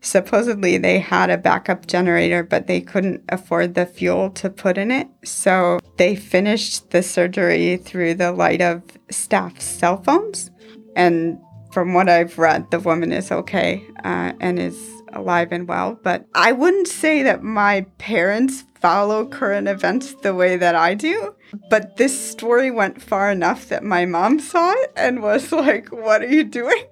Supposedly, 0.00 0.78
they 0.78 0.98
had 0.98 1.30
a 1.30 1.38
backup 1.38 1.86
generator, 1.86 2.42
but 2.42 2.66
they 2.66 2.80
couldn't 2.80 3.22
afford 3.28 3.74
the 3.74 3.86
fuel 3.86 4.30
to 4.30 4.50
put 4.50 4.78
in 4.78 4.90
it. 4.90 5.08
So 5.24 5.78
they 5.96 6.14
finished 6.16 6.90
the 6.90 7.02
surgery 7.02 7.76
through 7.76 8.14
the 8.14 8.32
light 8.32 8.60
of 8.60 8.82
staff 9.10 9.60
cell 9.60 10.02
phones. 10.02 10.50
And 10.96 11.38
from 11.72 11.94
what 11.94 12.08
I've 12.08 12.38
read, 12.38 12.70
the 12.70 12.80
woman 12.80 13.12
is 13.12 13.30
okay 13.32 13.84
uh, 14.04 14.32
and 14.40 14.58
is 14.58 15.01
alive 15.12 15.52
and 15.52 15.68
well. 15.68 15.98
But 16.02 16.26
I 16.34 16.52
wouldn't 16.52 16.88
say 16.88 17.22
that 17.22 17.42
my 17.42 17.86
parents 17.98 18.64
follow 18.80 19.26
current 19.26 19.68
events 19.68 20.14
the 20.22 20.34
way 20.34 20.56
that 20.56 20.74
I 20.74 20.94
do. 20.94 21.34
But 21.70 21.96
this 21.96 22.18
story 22.18 22.70
went 22.70 23.00
far 23.00 23.30
enough 23.30 23.68
that 23.68 23.84
my 23.84 24.06
mom 24.06 24.40
saw 24.40 24.72
it 24.72 24.92
and 24.96 25.22
was 25.22 25.52
like, 25.64 25.90
What 25.92 26.22
are 26.22 26.28
you 26.28 26.44
doing? 26.44 26.84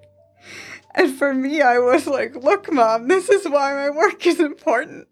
And 0.95 1.17
for 1.17 1.33
me, 1.33 1.61
I 1.63 1.79
was 1.79 2.07
like, 2.07 2.35
Look, 2.37 2.73
mom, 2.73 3.09
this 3.09 3.29
is 3.29 3.45
why 3.49 3.75
my 3.75 3.91
work 3.91 4.27
is 4.27 4.41
important. 4.41 5.09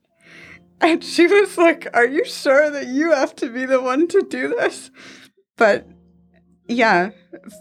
And 0.80 1.02
she 1.02 1.26
was 1.26 1.58
like, 1.58 1.88
Are 1.94 2.06
you 2.06 2.24
sure 2.24 2.70
that 2.70 2.86
you 2.86 3.12
have 3.12 3.34
to 3.36 3.50
be 3.50 3.64
the 3.64 3.80
one 3.80 4.06
to 4.08 4.22
do 4.22 4.48
this? 4.48 4.90
But 5.56 5.88
yeah, 6.68 7.10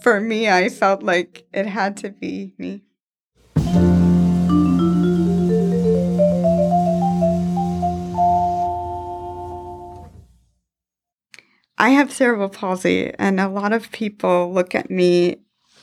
for 0.04 0.20
me, 0.20 0.50
I 0.50 0.70
felt 0.70 1.02
like 1.02 1.48
it 1.54 1.66
had 1.66 1.98
to 1.98 2.12
be 2.12 2.54
me. 2.58 2.84
I 11.78 11.90
have 11.92 12.12
cerebral 12.12 12.50
palsy, 12.50 13.14
and 13.20 13.40
a 13.40 13.50
lot 13.50 13.72
of 13.72 13.92
people 13.92 14.52
look 14.52 14.74
at 14.74 14.90
me 14.90 15.38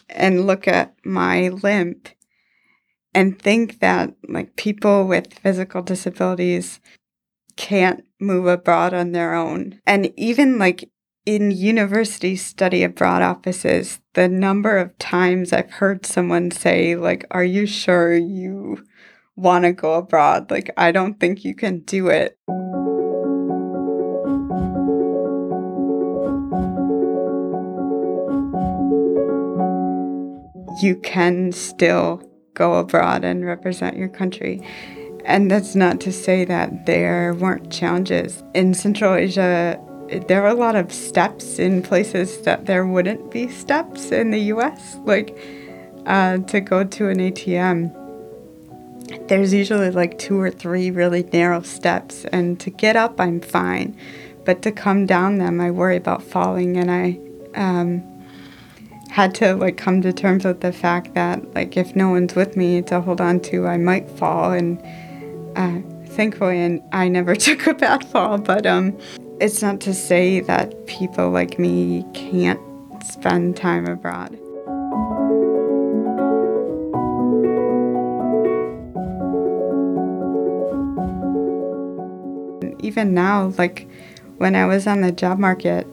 and 0.08 0.46
look 0.46 0.66
at 0.66 0.94
my 1.04 1.48
limp 1.48 2.08
and 3.14 3.40
think 3.40 3.78
that 3.78 4.14
like 4.28 4.56
people 4.56 5.06
with 5.06 5.34
physical 5.34 5.82
disabilities 5.82 6.80
can't 7.56 8.04
move 8.20 8.46
abroad 8.46 8.92
on 8.92 9.12
their 9.12 9.34
own. 9.34 9.80
And 9.86 10.12
even 10.16 10.58
like 10.58 10.90
in 11.24 11.50
university 11.50 12.36
study 12.36 12.82
abroad 12.82 13.22
offices, 13.22 14.00
the 14.14 14.28
number 14.28 14.76
of 14.76 14.98
times 14.98 15.52
I've 15.52 15.70
heard 15.70 16.04
someone 16.04 16.50
say, 16.50 16.96
like, 16.96 17.24
are 17.30 17.44
you 17.44 17.66
sure 17.66 18.14
you 18.14 18.84
want 19.36 19.64
to 19.64 19.72
go 19.72 19.94
abroad? 19.94 20.50
Like, 20.50 20.70
I 20.76 20.92
don't 20.92 21.18
think 21.18 21.44
you 21.44 21.54
can 21.54 21.80
do 21.80 22.08
it. 22.08 22.38
You 30.83 30.97
can 30.97 31.52
still 31.52 32.23
go 32.54 32.75
abroad 32.75 33.25
and 33.25 33.45
represent 33.45 33.97
your 33.97 34.09
country. 34.09 34.66
And 35.25 35.50
that's 35.50 35.75
not 35.75 36.00
to 36.02 36.12
say 36.12 36.45
that 36.45 36.87
there 36.87 37.35
weren't 37.35 37.71
challenges. 37.73 38.43
In 38.54 38.75
Central 38.75 39.14
Asia, 39.14 39.81
there 40.28 40.43
are 40.45 40.49
a 40.49 40.54
lot 40.54 40.76
of 40.76 40.93
steps 40.93 41.59
in 41.59 41.83
places 41.83 42.43
that 42.43 42.66
there 42.66 42.87
wouldn't 42.87 43.31
be 43.31 43.49
steps 43.49 44.12
in 44.12 44.31
the 44.31 44.40
US. 44.52 44.97
Like 45.04 45.37
uh, 46.07 46.38
to 46.38 46.61
go 46.61 46.85
to 46.85 47.09
an 47.09 47.19
ATM, 47.19 48.00
there's 49.28 49.54
usually 49.54 49.90
like 49.90 50.19
two 50.19 50.38
or 50.38 50.50
three 50.50 50.90
really 50.90 51.23
narrow 51.33 51.62
steps. 51.62 52.26
And 52.26 52.61
to 52.61 52.71
get 52.71 52.97
up, 52.97 53.19
I'm 53.19 53.40
fine. 53.40 53.97
But 54.45 54.61
to 54.62 54.73
come 54.73 55.07
down 55.07 55.38
them, 55.38 55.59
I 55.61 55.71
worry 55.71 55.97
about 55.97 56.23
falling 56.23 56.76
and 56.76 56.90
I. 56.90 57.19
Um, 57.54 58.13
had 59.14 59.33
to 59.33 59.54
like 59.54 59.76
come 59.76 60.02
to 60.02 60.12
terms 60.12 60.44
with 60.44 60.61
the 60.61 60.73
fact 60.73 61.14
that 61.14 61.54
like 61.54 61.76
if 61.76 61.94
no 61.94 62.09
one's 62.09 62.35
with 62.35 62.56
me 62.56 62.83
to 62.83 63.00
hold 63.00 63.21
on 63.21 63.38
to, 63.38 63.64
I 63.64 63.76
might 63.76 64.11
fall. 64.11 64.50
And 64.50 64.83
uh, 65.54 65.78
thankfully, 66.09 66.59
and 66.59 66.83
I 66.90 67.06
never 67.06 67.37
took 67.47 67.68
a 67.68 67.75
bad 67.75 68.04
fall. 68.09 68.38
But 68.38 68.66
um, 68.66 68.99
it's 69.40 69.62
not 69.62 69.80
to 69.83 69.94
say 69.94 70.40
that 70.40 70.88
people 70.88 71.30
like 71.30 71.61
me 71.61 72.04
can't 72.12 72.59
spend 73.04 73.56
time 73.56 73.87
abroad. 73.87 74.33
Even 82.80 83.14
now, 83.14 83.52
like 83.59 83.88
when 84.38 84.56
I 84.56 84.66
was 84.66 84.88
on 84.88 85.02
the 85.02 85.12
job 85.12 85.38
market, 85.38 85.87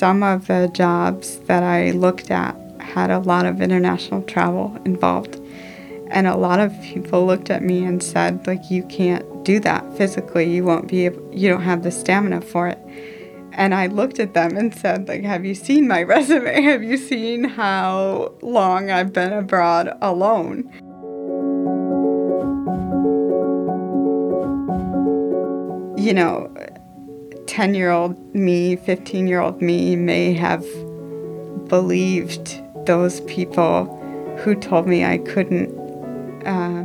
some 0.00 0.22
of 0.22 0.46
the 0.46 0.70
jobs 0.72 1.40
that 1.40 1.62
I 1.62 1.90
looked 1.90 2.30
at 2.30 2.56
had 2.80 3.10
a 3.10 3.18
lot 3.18 3.44
of 3.44 3.60
international 3.60 4.22
travel 4.22 4.74
involved. 4.86 5.38
And 6.08 6.26
a 6.26 6.38
lot 6.38 6.58
of 6.58 6.72
people 6.80 7.26
looked 7.26 7.50
at 7.50 7.62
me 7.62 7.84
and 7.84 8.02
said, 8.02 8.46
like, 8.46 8.70
you 8.70 8.82
can't 8.84 9.44
do 9.44 9.60
that 9.60 9.84
physically. 9.98 10.50
You 10.50 10.64
won't 10.64 10.88
be 10.88 11.04
able, 11.04 11.22
you 11.34 11.50
don't 11.50 11.60
have 11.60 11.82
the 11.82 11.90
stamina 11.90 12.40
for 12.40 12.66
it. 12.66 12.78
And 13.52 13.74
I 13.74 13.88
looked 13.88 14.18
at 14.18 14.32
them 14.32 14.56
and 14.56 14.74
said, 14.74 15.06
like, 15.06 15.22
have 15.22 15.44
you 15.44 15.54
seen 15.54 15.86
my 15.86 16.02
resume? 16.14 16.62
Have 16.62 16.82
you 16.82 16.96
seen 16.96 17.44
how 17.44 18.32
long 18.40 18.90
I've 18.90 19.12
been 19.12 19.34
abroad 19.34 19.98
alone? 20.00 20.64
You 25.98 26.14
know, 26.14 26.50
10 27.50 27.74
year 27.74 27.90
old 27.90 28.32
me, 28.32 28.76
15 28.76 29.26
year 29.26 29.40
old 29.40 29.60
me 29.60 29.96
may 29.96 30.32
have 30.32 30.64
believed 31.66 32.62
those 32.86 33.22
people 33.22 33.86
who 34.38 34.54
told 34.54 34.86
me 34.86 35.04
I 35.04 35.18
couldn't. 35.18 35.68
Uh, 36.46 36.84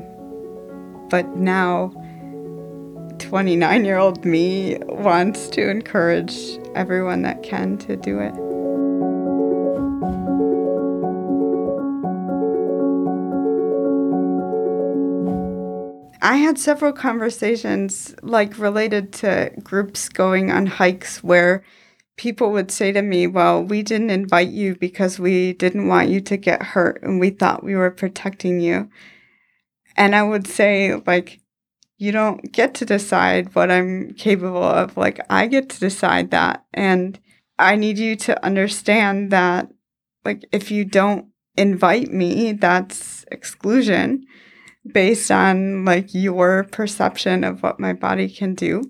but 1.12 1.38
now, 1.38 1.90
29 3.20 3.86
year 3.86 4.00
old 4.00 4.26
me 4.26 4.80
wants 4.88 5.50
to 5.50 5.70
encourage 5.70 6.36
everyone 6.74 7.22
that 7.22 7.44
can 7.44 7.78
to 7.78 7.96
do 7.96 8.18
it. 8.18 8.34
I 16.26 16.38
had 16.38 16.58
several 16.58 16.92
conversations 16.92 18.16
like 18.24 18.58
related 18.58 19.14
to 19.14 19.52
groups 19.62 20.10
going 20.10 20.50
on 20.50 20.66
hikes 20.66 21.24
where 21.24 21.64
people 22.18 22.52
would 22.52 22.72
say 22.72 22.92
to 22.94 23.04
me, 23.04 23.28
Well, 23.28 23.64
we 23.64 23.84
didn't 23.84 24.10
invite 24.10 24.50
you 24.50 24.74
because 24.76 25.20
we 25.20 25.54
didn't 25.54 25.88
want 25.88 26.10
you 26.10 26.20
to 26.22 26.36
get 26.36 26.64
hurt 26.64 27.04
and 27.04 27.20
we 27.20 27.30
thought 27.30 27.64
we 27.64 27.76
were 27.76 27.92
protecting 27.92 28.60
you. 28.60 28.90
And 29.96 30.16
I 30.16 30.24
would 30.24 30.48
say, 30.48 30.96
like, 31.06 31.42
you 32.00 32.12
don't 32.12 32.52
get 32.52 32.74
to 32.76 32.86
decide 32.86 33.54
what 33.54 33.70
I'm 33.70 34.16
capable 34.16 34.64
of. 34.64 34.98
Like, 34.98 35.20
I 35.30 35.46
get 35.46 35.70
to 35.70 35.80
decide 35.80 36.32
that. 36.32 36.66
And 36.74 37.20
I 37.60 37.76
need 37.76 38.00
you 38.00 38.16
to 38.16 38.44
understand 38.44 39.30
that, 39.30 39.72
like, 40.26 40.44
if 40.52 40.72
you 40.72 40.86
don't 40.86 41.28
invite 41.56 42.12
me, 42.12 42.54
that's 42.54 43.26
exclusion 43.32 44.26
based 44.92 45.32
on 45.32 45.86
like 45.86 46.14
your 46.14 46.64
perception 46.66 47.44
of 47.44 47.64
what 47.64 47.80
my 47.80 47.94
body 47.94 48.30
can 48.30 48.54
do. 48.54 48.84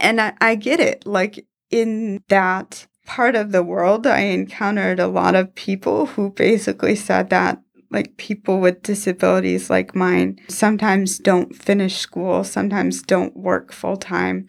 And 0.00 0.20
I, 0.20 0.34
I 0.40 0.54
get 0.54 0.80
it. 0.80 1.06
Like 1.06 1.46
in 1.70 2.22
that 2.28 2.86
part 3.06 3.34
of 3.34 3.52
the 3.52 3.62
world, 3.62 4.06
I 4.06 4.20
encountered 4.20 5.00
a 5.00 5.06
lot 5.06 5.34
of 5.34 5.54
people 5.54 6.06
who 6.06 6.30
basically 6.30 6.96
said 6.96 7.30
that 7.30 7.60
like 7.90 8.16
people 8.16 8.60
with 8.60 8.82
disabilities 8.82 9.70
like 9.70 9.94
mine 9.94 10.38
sometimes 10.48 11.18
don't 11.18 11.54
finish 11.54 11.96
school, 11.96 12.44
sometimes 12.44 13.02
don't 13.02 13.36
work 13.36 13.72
full 13.72 13.96
time. 13.96 14.48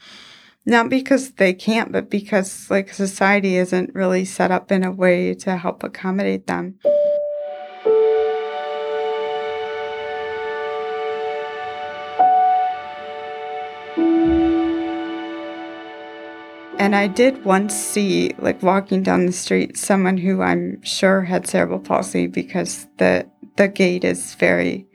Not 0.65 0.89
because 0.89 1.31
they 1.33 1.53
can't, 1.53 1.93
but 1.93 2.09
because 2.09 2.69
like 2.69 2.93
society 2.93 3.55
isn't 3.55 3.95
really 3.95 4.25
set 4.25 4.51
up 4.51 4.71
in 4.71 4.83
a 4.83 4.91
way 4.91 5.33
to 5.35 5.55
help 5.55 5.83
accommodate 5.83 6.47
them. 6.47 6.77
And 16.87 16.95
I 16.95 17.07
did 17.07 17.43
once 17.43 17.75
see, 17.75 18.31
like 18.39 18.63
walking 18.63 19.03
down 19.03 19.25
the 19.25 19.33
street, 19.33 19.75
someone 19.75 20.15
who 20.15 20.41
I'm 20.41 20.81
sure 20.83 21.23
had 21.23 21.45
cerebral 21.45 21.79
palsy 21.79 22.27
because 22.27 22.87
the 22.95 23.29
the 23.57 23.67
gait 23.67 24.05
is 24.05 24.35
very 24.35 24.87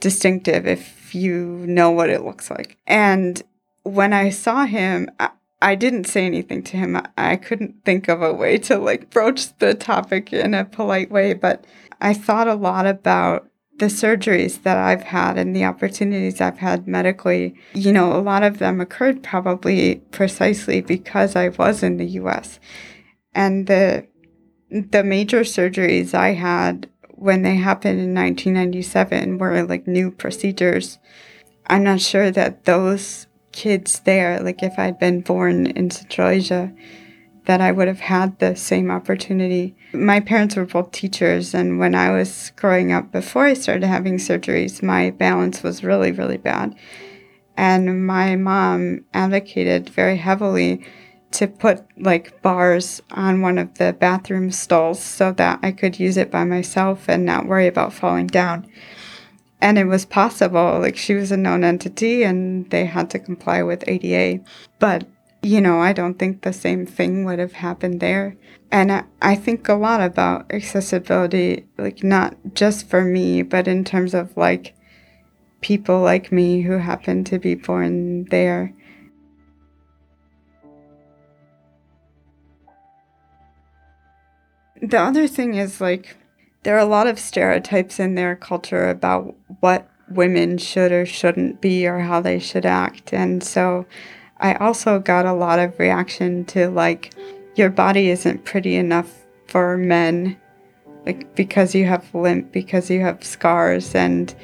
distinctive 0.00 0.66
if 0.66 1.14
you 1.14 1.64
know 1.64 1.92
what 1.92 2.10
it 2.10 2.24
looks 2.24 2.50
like. 2.50 2.76
And 2.88 3.40
when 3.84 4.12
I 4.12 4.30
saw 4.30 4.66
him, 4.66 5.12
I, 5.20 5.30
I 5.62 5.76
didn't 5.76 6.08
say 6.08 6.26
anything 6.26 6.64
to 6.64 6.76
him. 6.76 6.96
I, 6.96 7.04
I 7.16 7.36
couldn't 7.36 7.84
think 7.84 8.08
of 8.08 8.20
a 8.20 8.34
way 8.34 8.58
to 8.58 8.76
like 8.76 9.10
broach 9.10 9.56
the 9.58 9.74
topic 9.74 10.32
in 10.32 10.54
a 10.54 10.64
polite 10.64 11.12
way, 11.12 11.34
but 11.34 11.64
I 12.00 12.14
thought 12.14 12.48
a 12.48 12.56
lot 12.56 12.84
about 12.84 13.48
the 13.78 13.86
surgeries 13.86 14.62
that 14.64 14.76
I've 14.76 15.04
had 15.04 15.38
and 15.38 15.54
the 15.54 15.64
opportunities 15.64 16.40
I've 16.40 16.58
had 16.58 16.88
medically, 16.88 17.54
you 17.74 17.92
know, 17.92 18.12
a 18.12 18.20
lot 18.20 18.42
of 18.42 18.58
them 18.58 18.80
occurred 18.80 19.22
probably 19.22 19.96
precisely 20.10 20.80
because 20.80 21.36
I 21.36 21.48
was 21.50 21.82
in 21.82 21.96
the 21.96 22.06
US. 22.22 22.58
And 23.34 23.66
the 23.66 24.06
the 24.70 25.02
major 25.02 25.40
surgeries 25.40 26.12
I 26.12 26.34
had 26.34 26.90
when 27.10 27.42
they 27.42 27.56
happened 27.56 28.00
in 28.00 28.14
1997 28.14 29.38
were 29.38 29.62
like 29.62 29.86
new 29.86 30.10
procedures. 30.10 30.98
I'm 31.66 31.84
not 31.84 32.00
sure 32.00 32.30
that 32.30 32.64
those 32.64 33.26
kids 33.52 34.00
there, 34.00 34.40
like 34.40 34.62
if 34.62 34.78
I'd 34.78 34.98
been 34.98 35.22
born 35.22 35.66
in 35.66 35.90
Central 35.90 36.28
Asia, 36.28 36.72
that 37.48 37.62
I 37.62 37.72
would 37.72 37.88
have 37.88 38.00
had 38.00 38.38
the 38.38 38.54
same 38.54 38.90
opportunity. 38.90 39.74
My 39.94 40.20
parents 40.20 40.54
were 40.54 40.66
both 40.66 40.92
teachers, 40.92 41.54
and 41.54 41.78
when 41.78 41.94
I 41.94 42.10
was 42.10 42.52
growing 42.56 42.92
up, 42.92 43.10
before 43.10 43.46
I 43.46 43.54
started 43.54 43.86
having 43.86 44.18
surgeries, 44.18 44.82
my 44.82 45.12
balance 45.12 45.62
was 45.62 45.82
really, 45.82 46.12
really 46.12 46.36
bad. 46.36 46.74
And 47.56 48.06
my 48.06 48.36
mom 48.36 49.06
advocated 49.14 49.88
very 49.88 50.18
heavily 50.18 50.84
to 51.30 51.46
put 51.46 51.86
like 51.96 52.42
bars 52.42 53.00
on 53.12 53.40
one 53.40 53.56
of 53.56 53.78
the 53.78 53.94
bathroom 53.94 54.50
stalls 54.50 55.02
so 55.02 55.32
that 55.32 55.58
I 55.62 55.72
could 55.72 55.98
use 55.98 56.18
it 56.18 56.30
by 56.30 56.44
myself 56.44 57.08
and 57.08 57.24
not 57.24 57.46
worry 57.46 57.66
about 57.66 57.94
falling 57.94 58.26
down. 58.26 58.70
And 59.62 59.78
it 59.78 59.86
was 59.86 60.04
possible, 60.04 60.80
like 60.80 60.98
she 60.98 61.14
was 61.14 61.32
a 61.32 61.36
known 61.38 61.64
entity 61.64 62.24
and 62.24 62.68
they 62.68 62.84
had 62.84 63.08
to 63.10 63.18
comply 63.18 63.62
with 63.62 63.88
ADA. 63.88 64.44
But 64.78 65.08
you 65.42 65.60
know, 65.60 65.80
I 65.80 65.92
don't 65.92 66.18
think 66.18 66.42
the 66.42 66.52
same 66.52 66.84
thing 66.84 67.24
would 67.24 67.38
have 67.38 67.52
happened 67.52 68.00
there. 68.00 68.36
And 68.70 68.92
I, 68.92 69.04
I 69.22 69.34
think 69.34 69.68
a 69.68 69.74
lot 69.74 70.00
about 70.00 70.52
accessibility, 70.52 71.66
like 71.78 72.02
not 72.02 72.36
just 72.54 72.88
for 72.88 73.04
me, 73.04 73.42
but 73.42 73.68
in 73.68 73.84
terms 73.84 74.14
of 74.14 74.36
like 74.36 74.74
people 75.60 76.00
like 76.00 76.32
me 76.32 76.62
who 76.62 76.78
happen 76.78 77.24
to 77.24 77.38
be 77.38 77.54
born 77.54 78.24
there. 78.24 78.74
The 84.80 84.98
other 84.98 85.26
thing 85.26 85.54
is 85.54 85.80
like 85.80 86.16
there 86.62 86.76
are 86.76 86.80
a 86.80 86.84
lot 86.84 87.06
of 87.06 87.18
stereotypes 87.18 87.98
in 87.98 88.14
their 88.14 88.36
culture 88.36 88.88
about 88.88 89.34
what 89.60 89.88
women 90.08 90.58
should 90.58 90.92
or 90.92 91.06
shouldn't 91.06 91.60
be 91.60 91.86
or 91.86 92.00
how 92.00 92.20
they 92.20 92.38
should 92.38 92.66
act. 92.66 93.12
And 93.12 93.42
so 93.42 93.86
I 94.40 94.54
also 94.54 94.98
got 94.98 95.26
a 95.26 95.32
lot 95.32 95.58
of 95.58 95.78
reaction 95.78 96.44
to 96.46 96.68
like, 96.68 97.14
your 97.56 97.70
body 97.70 98.10
isn't 98.10 98.44
pretty 98.44 98.76
enough 98.76 99.12
for 99.46 99.76
men, 99.76 100.36
like 101.06 101.34
because 101.34 101.74
you 101.74 101.86
have 101.86 102.14
limp, 102.14 102.52
because 102.52 102.90
you 102.90 103.00
have 103.00 103.24
scars, 103.24 103.94
and 103.94 104.34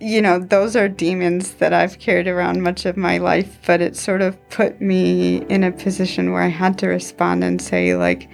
you 0.00 0.22
know, 0.22 0.38
those 0.38 0.76
are 0.76 0.88
demons 0.88 1.52
that 1.54 1.72
I've 1.72 1.98
carried 1.98 2.26
around 2.26 2.62
much 2.62 2.86
of 2.86 2.96
my 2.96 3.18
life, 3.18 3.58
but 3.66 3.80
it 3.80 3.96
sort 3.96 4.22
of 4.22 4.36
put 4.48 4.80
me 4.80 5.44
in 5.48 5.62
a 5.62 5.72
position 5.72 6.32
where 6.32 6.42
I 6.42 6.48
had 6.48 6.78
to 6.78 6.88
respond 6.88 7.44
and 7.44 7.60
say, 7.60 7.94
like, 7.94 8.28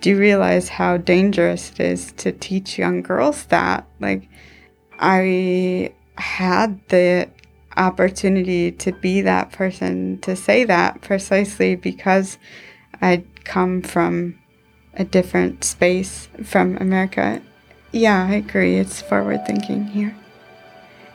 do 0.00 0.10
you 0.10 0.18
realize 0.18 0.70
how 0.70 0.96
dangerous 0.96 1.72
it 1.72 1.80
is 1.80 2.12
to 2.12 2.32
teach 2.32 2.78
young 2.78 3.02
girls 3.02 3.44
that? 3.46 3.86
Like, 4.00 4.28
I 4.98 5.92
had 6.16 6.80
the 6.88 7.28
opportunity 7.80 8.70
to 8.72 8.92
be 8.92 9.22
that 9.22 9.52
person, 9.52 10.18
to 10.18 10.36
say 10.36 10.64
that 10.64 11.00
precisely 11.00 11.74
because 11.74 12.38
I'd 13.00 13.44
come 13.44 13.80
from 13.82 14.38
a 14.94 15.04
different 15.04 15.64
space 15.64 16.28
from 16.44 16.76
America. 16.76 17.40
Yeah, 17.92 18.26
I 18.28 18.34
agree. 18.34 18.76
It's 18.76 19.00
forward 19.00 19.46
thinking 19.46 19.86
here. 19.86 20.14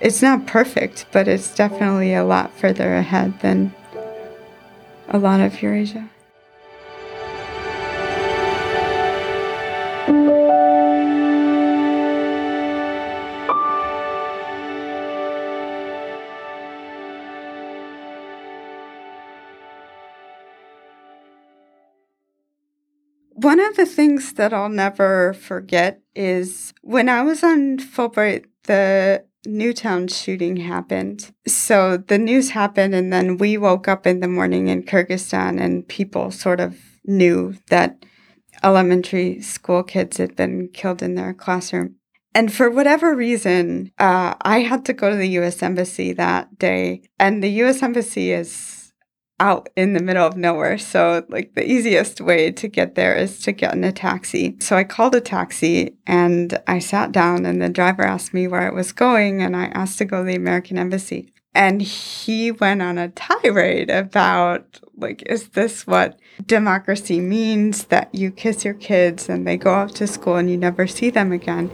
It's 0.02 0.22
not 0.22 0.48
perfect, 0.48 1.06
but 1.12 1.28
it's 1.28 1.56
definitely 1.56 2.14
a 2.14 2.26
lot 2.26 2.52
further 2.58 2.96
ahead 2.96 3.40
than 3.42 3.74
a 5.08 5.20
lot 5.20 5.40
of 5.40 5.62
Eurasia. 5.62 6.10
The 23.76 23.86
things 23.86 24.34
that 24.34 24.54
I'll 24.54 24.70
never 24.70 25.34
forget 25.34 26.02
is 26.16 26.74
when 26.82 27.10
I 27.10 27.22
was 27.22 27.44
on 27.44 27.78
Fulbright, 27.78 28.46
the 28.64 29.24
Newtown 29.46 30.08
shooting 30.08 30.58
happened. 30.58 31.32
So 31.48 31.98
the 31.98 32.18
news 32.18 32.52
happened, 32.52 32.96
and 32.96 33.14
then 33.14 33.38
we 33.38 33.58
woke 33.58 33.88
up 33.88 34.08
in 34.08 34.20
the 34.20 34.28
morning 34.28 34.68
in 34.68 34.84
Kyrgyzstan, 34.84 35.62
and 35.62 35.88
people 35.88 36.32
sort 36.32 36.60
of 36.60 36.78
knew 37.06 37.56
that 37.70 38.04
elementary 38.64 39.42
school 39.42 39.84
kids 39.84 40.18
had 40.18 40.36
been 40.36 40.70
killed 40.70 41.04
in 41.04 41.16
their 41.16 41.34
classroom. 41.34 41.96
And 42.34 42.52
for 42.52 42.70
whatever 42.70 43.16
reason, 43.16 43.92
uh, 43.98 44.36
I 44.42 44.60
had 44.60 44.84
to 44.86 44.94
go 44.94 45.10
to 45.10 45.16
the 45.16 45.30
US 45.40 45.64
Embassy 45.64 46.12
that 46.14 46.60
day. 46.60 47.04
And 47.18 47.42
the 47.42 47.50
US 47.64 47.82
Embassy 47.82 48.32
is 48.32 48.75
out 49.40 49.70
in 49.76 49.94
the 49.94 50.02
middle 50.02 50.26
of 50.26 50.38
nowhere. 50.38 50.78
So, 50.78 51.26
like, 51.30 51.56
the 51.56 51.70
easiest 51.70 52.22
way 52.22 52.52
to 52.52 52.68
get 52.68 52.96
there 52.96 53.16
is 53.16 53.40
to 53.42 53.52
get 53.52 53.74
in 53.74 53.84
a 53.84 53.92
taxi. 53.92 54.56
So, 54.60 54.76
I 54.76 54.84
called 54.84 55.16
a 55.16 55.22
taxi 55.22 55.96
and 56.08 56.58
I 56.68 56.80
sat 56.80 57.12
down, 57.12 57.46
and 57.46 57.62
the 57.62 57.70
driver 57.70 58.04
asked 58.04 58.34
me 58.34 58.48
where 58.48 58.62
I 58.62 58.74
was 58.74 58.92
going, 58.92 59.42
and 59.42 59.56
I 59.56 59.66
asked 59.66 59.98
to 60.00 60.06
go 60.06 60.20
to 60.20 60.24
the 60.24 60.36
American 60.36 60.78
Embassy. 60.78 61.32
And 61.54 61.82
he 61.82 62.52
went 62.52 62.82
on 62.82 62.98
a 62.98 63.10
tirade 63.10 63.90
about, 63.90 64.82
like, 64.98 65.24
is 65.26 65.50
this 65.50 65.88
what 65.88 66.20
democracy 66.46 67.22
means 67.22 67.86
that 67.86 68.14
you 68.14 68.30
kiss 68.30 68.66
your 68.66 68.74
kids 68.74 69.30
and 69.30 69.48
they 69.48 69.56
go 69.56 69.74
off 69.74 69.94
to 69.94 70.06
school 70.06 70.36
and 70.36 70.50
you 70.50 70.58
never 70.58 70.86
see 70.86 71.10
them 71.10 71.32
again? 71.32 71.72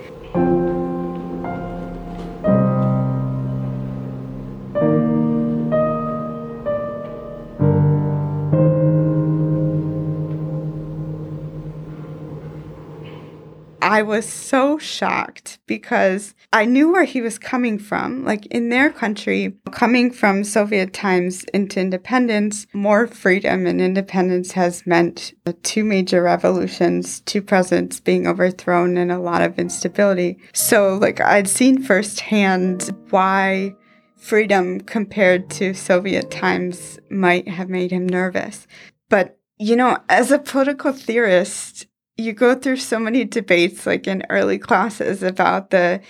I 13.92 14.04
was 14.04 14.26
so 14.26 14.78
shocked 14.78 15.60
because 15.68 16.34
I 16.54 16.64
knew 16.64 16.94
where 16.94 17.04
he 17.04 17.20
was 17.20 17.38
coming 17.38 17.78
from. 17.78 18.24
Like 18.24 18.46
in 18.46 18.70
their 18.70 18.90
country, 18.90 19.58
coming 19.72 20.14
from 20.14 20.46
Soviet 20.46 20.94
times 20.94 21.44
into 21.54 21.82
independence, 21.82 22.68
more 22.72 23.06
freedom 23.06 23.68
and 23.68 23.82
independence 23.82 24.54
has 24.54 24.88
meant 24.88 25.34
two 25.64 25.84
major 25.84 26.24
revolutions, 26.24 27.20
two 27.20 27.42
presidents 27.42 28.00
being 28.00 28.28
overthrown, 28.28 28.96
and 28.96 29.12
a 29.12 29.20
lot 29.20 29.42
of 29.42 29.60
instability. 29.60 30.40
So, 30.54 30.96
like, 30.96 31.20
I'd 31.20 31.50
seen 31.50 31.84
firsthand 31.84 32.96
why 33.10 33.76
freedom 34.16 34.80
compared 34.80 35.50
to 35.50 35.74
Soviet 35.74 36.32
times 36.32 36.98
might 37.10 37.50
have 37.50 37.68
made 37.68 37.92
him 37.92 38.08
nervous. 38.08 38.68
But, 39.10 39.38
you 39.60 39.76
know, 39.76 39.98
as 40.08 40.32
a 40.32 40.40
political 40.40 40.94
theorist, 40.94 41.88
you 42.22 42.34
go 42.34 42.56
through 42.56 42.78
so 42.78 43.00
many 43.00 43.26
debates 43.26 43.86
like 43.86 44.08
in 44.08 44.24
early 44.30 44.58
classes 44.58 45.24
about 45.24 45.70
the 45.70 46.02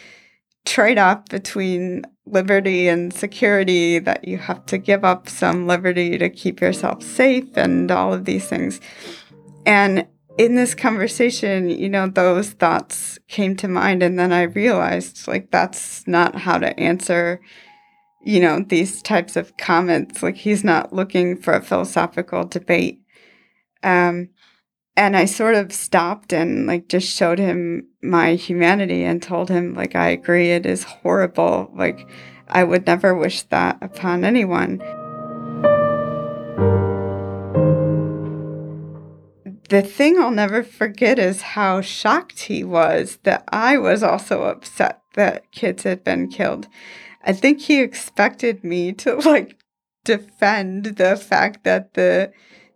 trade-off 0.66 1.26
between 1.26 2.04
liberty 2.26 2.88
and 2.88 3.14
security 3.14 3.98
that 4.00 4.28
you 4.28 4.38
have 4.38 4.66
to 4.68 4.78
give 4.78 5.04
up 5.04 5.28
some 5.28 5.68
liberty 5.68 6.18
to 6.18 6.30
keep 6.30 6.62
yourself 6.62 7.02
safe 7.02 7.58
and 7.58 7.90
all 7.90 8.14
of 8.14 8.26
these 8.26 8.48
things. 8.48 8.80
And 9.66 10.08
in 10.38 10.56
this 10.56 10.74
conversation 10.74 11.70
you 11.70 11.90
know 11.90 12.08
those 12.08 12.52
thoughts 12.52 13.20
came 13.28 13.54
to 13.54 13.68
mind 13.68 14.02
and 14.02 14.18
then 14.18 14.32
i 14.32 14.44
realized 14.44 15.28
like 15.28 15.52
that's 15.52 16.08
not 16.08 16.34
how 16.34 16.58
to 16.58 16.80
answer 16.80 17.42
you 18.24 18.40
know 18.40 18.60
these 18.60 19.02
types 19.02 19.36
of 19.36 19.58
comments. 19.58 20.22
Like 20.22 20.38
he's 20.38 20.64
not 20.64 20.94
looking 20.94 21.38
for 21.38 21.54
a 21.54 21.62
philosophical 21.62 22.46
debate. 22.46 23.02
Um 23.84 24.30
and 24.96 25.16
I 25.16 25.26
sort 25.26 25.56
of 25.56 25.72
stopped 25.72 26.34
and 26.34 26.68
like 26.68 26.88
just 26.88 27.08
showed 27.08 27.40
him 27.40 27.88
my 28.02 28.36
humanity 28.36 29.04
and 29.04 29.22
told 29.22 29.50
him 29.50 29.74
like 29.74 29.96
I 29.96 30.10
agree 30.10 30.52
it 30.52 30.66
is 30.66 30.84
horrible 30.84 31.72
like 31.76 32.08
I 32.48 32.64
would 32.64 32.86
never 32.86 33.16
wish 33.16 33.44
that 33.44 33.78
upon 33.82 34.26
anyone. 34.26 34.82
the 39.72 39.82
thing 39.82 40.20
I'll 40.20 40.32
never 40.32 40.64
forget 40.64 41.18
is 41.18 41.42
how 41.42 41.80
shocked 41.80 42.42
he 42.42 42.62
was 42.62 43.20
that 43.24 43.46
I 43.48 43.78
was 43.78 44.04
also 44.04 44.44
upset 44.44 45.02
that 45.14 45.50
kids 45.54 45.84
had 45.84 46.04
been 46.04 46.28
killed. 46.28 46.68
I 47.24 47.32
think 47.32 47.62
he 47.62 47.80
expected 47.80 48.66
me 48.66 48.92
to 48.94 49.16
like 49.16 49.58
defend 50.04 50.98
the 50.98 51.16
fact 51.16 51.64
that 51.64 51.94
the 51.94 52.34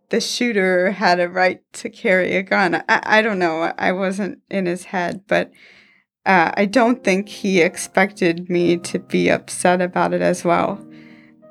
the 0.09 0.21
shooter 0.21 0.91
had 0.91 1.19
a 1.19 1.29
right 1.29 1.61
to 1.73 1.89
carry 1.89 2.35
a 2.35 2.43
gun. 2.43 2.75
I, 2.75 3.01
I 3.03 3.21
don't 3.21 3.39
know. 3.39 3.73
I 3.77 3.91
wasn't 3.91 4.39
in 4.49 4.65
his 4.65 4.85
head, 4.85 5.21
but 5.27 5.51
uh, 6.25 6.51
I 6.55 6.65
don't 6.65 7.03
think 7.03 7.29
he 7.29 7.61
expected 7.61 8.49
me 8.49 8.77
to 8.77 8.99
be 8.99 9.29
upset 9.29 9.81
about 9.81 10.13
it 10.13 10.21
as 10.21 10.43
well. 10.43 10.83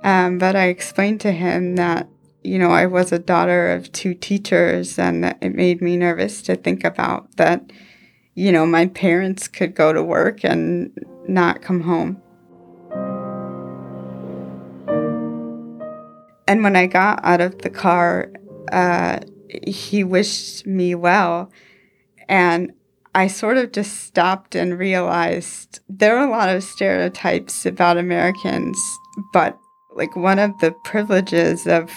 Um, 0.02 0.38
but 0.38 0.56
I 0.56 0.66
explained 0.66 1.20
to 1.22 1.32
him 1.32 1.76
that, 1.76 2.08
you 2.42 2.58
know, 2.58 2.70
I 2.70 2.86
was 2.86 3.12
a 3.12 3.18
daughter 3.18 3.70
of 3.70 3.90
two 3.92 4.14
teachers 4.14 4.98
and 4.98 5.24
that 5.24 5.38
it 5.40 5.54
made 5.54 5.80
me 5.80 5.96
nervous 5.96 6.42
to 6.42 6.56
think 6.56 6.84
about 6.84 7.36
that, 7.36 7.72
you 8.34 8.52
know, 8.52 8.66
my 8.66 8.86
parents 8.86 9.48
could 9.48 9.74
go 9.74 9.92
to 9.92 10.02
work 10.02 10.44
and 10.44 10.92
not 11.26 11.62
come 11.62 11.82
home. 11.82 12.20
And 16.46 16.62
when 16.62 16.76
I 16.76 16.86
got 16.86 17.24
out 17.24 17.40
of 17.40 17.62
the 17.62 17.70
car, 17.70 18.30
uh, 18.72 19.20
he 19.66 20.04
wished 20.04 20.66
me 20.66 20.94
well. 20.94 21.50
And 22.28 22.72
I 23.14 23.28
sort 23.28 23.58
of 23.58 23.72
just 23.72 24.04
stopped 24.04 24.54
and 24.54 24.78
realized 24.78 25.80
there 25.88 26.16
are 26.18 26.26
a 26.26 26.30
lot 26.30 26.48
of 26.48 26.64
stereotypes 26.64 27.64
about 27.64 27.96
Americans, 27.96 28.76
but 29.32 29.56
like 29.94 30.16
one 30.16 30.38
of 30.40 30.58
the 30.58 30.72
privileges 30.84 31.66
of 31.66 31.90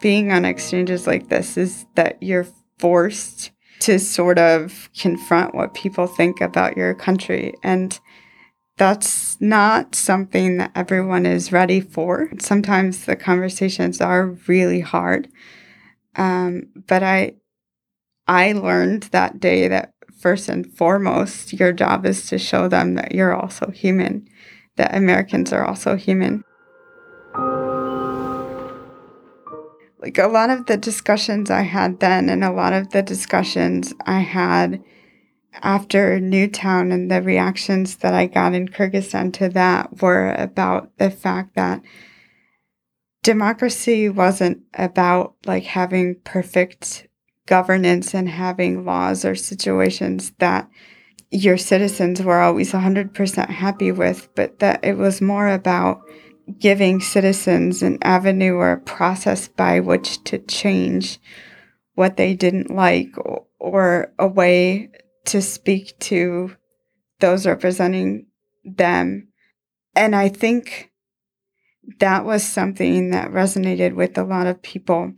being 0.00 0.32
on 0.32 0.44
exchanges 0.44 1.06
like 1.06 1.28
this 1.28 1.56
is 1.56 1.86
that 1.94 2.22
you're 2.22 2.46
forced 2.78 3.50
to 3.80 3.98
sort 3.98 4.38
of 4.38 4.90
confront 4.98 5.54
what 5.54 5.74
people 5.74 6.06
think 6.06 6.40
about 6.40 6.76
your 6.76 6.94
country. 6.94 7.54
And 7.62 7.98
that's 8.76 9.40
not 9.40 9.94
something 9.94 10.58
that 10.58 10.72
everyone 10.74 11.26
is 11.26 11.52
ready 11.52 11.80
for. 11.80 12.30
Sometimes 12.38 13.04
the 13.04 13.16
conversations 13.16 14.00
are 14.00 14.36
really 14.46 14.80
hard. 14.80 15.28
Um, 16.16 16.68
but 16.86 17.02
I, 17.02 17.34
I 18.26 18.52
learned 18.52 19.04
that 19.04 19.40
day 19.40 19.68
that 19.68 19.92
first 20.20 20.48
and 20.48 20.66
foremost, 20.76 21.52
your 21.52 21.72
job 21.72 22.04
is 22.04 22.26
to 22.26 22.38
show 22.38 22.68
them 22.68 22.94
that 22.94 23.12
you're 23.14 23.34
also 23.34 23.70
human, 23.70 24.28
that 24.76 24.94
Americans 24.94 25.52
are 25.52 25.64
also 25.64 25.96
human. 25.96 26.44
Like 29.98 30.18
a 30.18 30.28
lot 30.28 30.50
of 30.50 30.66
the 30.66 30.76
discussions 30.76 31.50
I 31.50 31.62
had 31.62 32.00
then, 32.00 32.28
and 32.28 32.42
a 32.42 32.52
lot 32.52 32.72
of 32.72 32.90
the 32.90 33.02
discussions 33.02 33.92
I 34.06 34.20
had 34.20 34.82
after 35.62 36.20
Newtown 36.20 36.92
and 36.92 37.10
the 37.10 37.22
reactions 37.22 37.96
that 37.96 38.14
I 38.14 38.26
got 38.26 38.54
in 38.54 38.68
Kyrgyzstan 38.68 39.32
to 39.34 39.48
that 39.50 40.00
were 40.00 40.32
about 40.32 40.96
the 40.98 41.10
fact 41.10 41.54
that 41.56 41.82
democracy 43.22 44.08
wasn't 44.08 44.62
about 44.74 45.34
like 45.46 45.64
having 45.64 46.16
perfect 46.24 47.06
governance 47.46 48.14
and 48.14 48.28
having 48.28 48.84
laws 48.84 49.24
or 49.24 49.34
situations 49.34 50.32
that 50.38 50.68
your 51.30 51.56
citizens 51.56 52.22
were 52.22 52.40
always 52.40 52.72
100% 52.72 53.48
happy 53.48 53.92
with, 53.92 54.28
but 54.34 54.58
that 54.58 54.84
it 54.84 54.96
was 54.96 55.20
more 55.20 55.48
about 55.48 56.00
giving 56.58 57.00
citizens 57.00 57.82
an 57.82 57.98
avenue 58.02 58.54
or 58.54 58.72
a 58.72 58.80
process 58.80 59.46
by 59.48 59.80
which 59.80 60.22
to 60.24 60.38
change 60.38 61.18
what 61.94 62.16
they 62.16 62.34
didn't 62.34 62.70
like 62.70 63.14
or 63.58 64.12
a 64.18 64.26
way 64.26 64.90
to 65.26 65.40
speak 65.40 65.96
to 66.00 66.56
those 67.20 67.46
representing 67.46 68.26
them. 68.64 69.28
And 69.94 70.16
I 70.16 70.28
think 70.28 70.89
that 71.98 72.24
was 72.24 72.44
something 72.44 73.10
that 73.10 73.30
resonated 73.30 73.94
with 73.94 74.16
a 74.18 74.24
lot 74.24 74.46
of 74.46 74.62
people. 74.62 75.12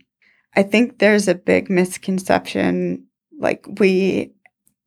I 0.55 0.63
think 0.63 0.99
there's 0.99 1.27
a 1.27 1.35
big 1.35 1.69
misconception 1.69 3.07
like 3.39 3.65
we 3.79 4.33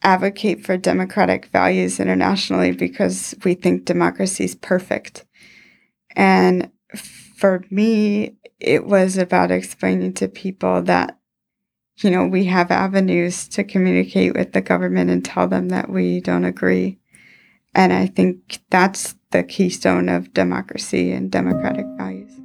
advocate 0.03 0.65
for 0.65 0.77
democratic 0.77 1.47
values 1.47 1.99
internationally 1.99 2.73
because 2.73 3.35
we 3.45 3.55
think 3.55 3.85
democracy 3.85 4.45
is 4.45 4.55
perfect. 4.55 5.25
And 6.15 6.71
for 7.37 7.65
me, 7.71 8.37
it 8.61 8.87
was 8.87 9.19
about 9.19 9.51
explaining 9.51 10.15
to 10.15 10.29
people 10.29 10.83
that 10.83 11.19
you 11.99 12.11
know, 12.11 12.27
we 12.27 12.45
have 12.45 12.71
avenues 12.71 13.49
to 13.49 13.65
communicate 13.65 14.35
with 14.35 14.53
the 14.53 14.61
government 14.61 15.11
and 15.11 15.25
tell 15.25 15.49
them 15.49 15.71
that 15.71 15.89
we 15.89 16.21
don't 16.21 16.45
agree. 16.45 16.99
And 17.75 17.93
I 17.93 18.07
think 18.07 18.61
that's 18.71 19.15
the 19.37 19.42
keystone 19.42 20.09
of 20.09 20.33
democracy 20.33 21.12
and 21.12 21.31
democratic 21.31 21.85
values.'" 21.99 22.33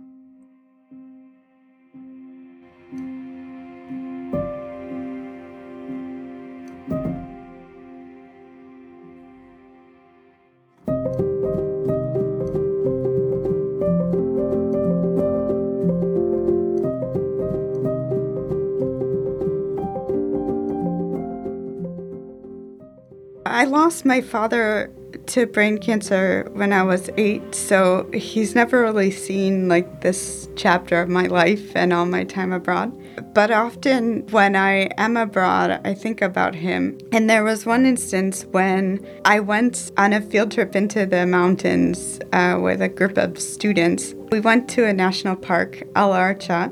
I 23.45 23.63
lost 23.65 24.03
my 24.05 24.19
father 24.19 24.91
to 25.27 25.45
brain 25.45 25.77
cancer 25.77 26.49
when 26.53 26.73
I 26.73 26.83
was 26.83 27.09
eight, 27.17 27.55
so 27.55 28.09
he's 28.13 28.55
never 28.55 28.81
really 28.81 29.11
seen 29.11 29.67
like 29.67 30.01
this 30.01 30.47
chapter 30.55 31.01
of 31.01 31.09
my 31.09 31.27
life 31.27 31.75
and 31.75 31.93
all 31.93 32.05
my 32.05 32.23
time 32.23 32.51
abroad. 32.51 32.91
But 33.33 33.51
often 33.51 34.27
when 34.31 34.55
I 34.55 34.89
am 34.97 35.17
abroad, 35.17 35.81
I 35.85 35.93
think 35.93 36.21
about 36.21 36.55
him. 36.55 36.97
And 37.11 37.29
there 37.29 37.43
was 37.43 37.65
one 37.65 37.85
instance 37.85 38.45
when 38.51 39.05
I 39.25 39.39
went 39.39 39.91
on 39.97 40.13
a 40.13 40.21
field 40.21 40.51
trip 40.51 40.75
into 40.75 41.05
the 41.05 41.25
mountains 41.25 42.19
uh, 42.33 42.59
with 42.61 42.81
a 42.81 42.89
group 42.89 43.17
of 43.17 43.39
students. 43.39 44.13
We 44.31 44.39
went 44.39 44.69
to 44.71 44.85
a 44.85 44.93
national 44.93 45.35
park, 45.35 45.83
Al 45.95 46.11
Archa 46.11 46.71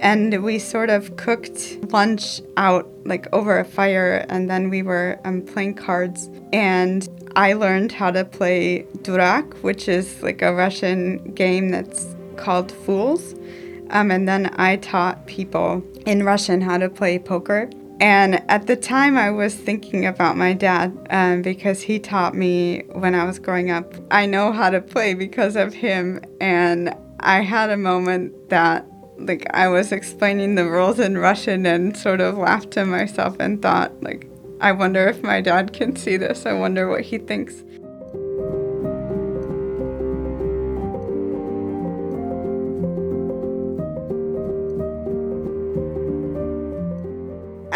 and 0.00 0.42
we 0.42 0.58
sort 0.58 0.90
of 0.90 1.16
cooked 1.16 1.78
lunch 1.92 2.40
out 2.56 2.88
like 3.04 3.26
over 3.32 3.58
a 3.58 3.64
fire 3.64 4.26
and 4.28 4.50
then 4.50 4.70
we 4.70 4.82
were 4.82 5.18
um, 5.24 5.42
playing 5.42 5.74
cards 5.74 6.28
and 6.52 7.08
i 7.36 7.52
learned 7.52 7.92
how 7.92 8.10
to 8.10 8.24
play 8.24 8.82
durak 9.02 9.54
which 9.62 9.88
is 9.88 10.22
like 10.22 10.42
a 10.42 10.54
russian 10.54 11.16
game 11.34 11.70
that's 11.70 12.14
called 12.36 12.70
fools 12.70 13.34
um, 13.90 14.10
and 14.10 14.28
then 14.28 14.54
i 14.58 14.76
taught 14.76 15.26
people 15.26 15.82
in 16.06 16.22
russian 16.22 16.60
how 16.60 16.78
to 16.78 16.88
play 16.88 17.18
poker 17.18 17.68
and 18.00 18.42
at 18.48 18.68
the 18.68 18.76
time, 18.76 19.16
I 19.16 19.30
was 19.30 19.54
thinking 19.54 20.06
about 20.06 20.36
my 20.36 20.52
dad 20.52 20.96
um, 21.10 21.42
because 21.42 21.80
he 21.80 21.98
taught 21.98 22.34
me 22.34 22.82
when 22.92 23.14
I 23.14 23.24
was 23.24 23.40
growing 23.40 23.70
up. 23.72 23.92
I 24.10 24.24
know 24.24 24.52
how 24.52 24.70
to 24.70 24.80
play 24.80 25.14
because 25.14 25.56
of 25.56 25.74
him. 25.74 26.20
And 26.40 26.94
I 27.20 27.40
had 27.40 27.70
a 27.70 27.76
moment 27.76 28.50
that 28.50 28.86
like 29.18 29.46
I 29.52 29.68
was 29.68 29.92
explaining 29.92 30.54
the 30.54 30.68
rules 30.68 30.98
in 30.98 31.18
Russian 31.18 31.66
and 31.66 31.96
sort 31.96 32.20
of 32.20 32.38
laughed 32.38 32.70
to 32.72 32.84
myself 32.84 33.36
and 33.40 33.60
thought 33.60 33.92
like 34.02 34.28
I 34.60 34.72
wonder 34.72 35.06
if 35.06 35.22
my 35.22 35.40
dad 35.40 35.72
can 35.72 35.94
see 35.94 36.16
this. 36.16 36.44
I 36.44 36.52
wonder 36.52 36.88
what 36.88 37.02
he 37.02 37.18
thinks. 37.18 37.62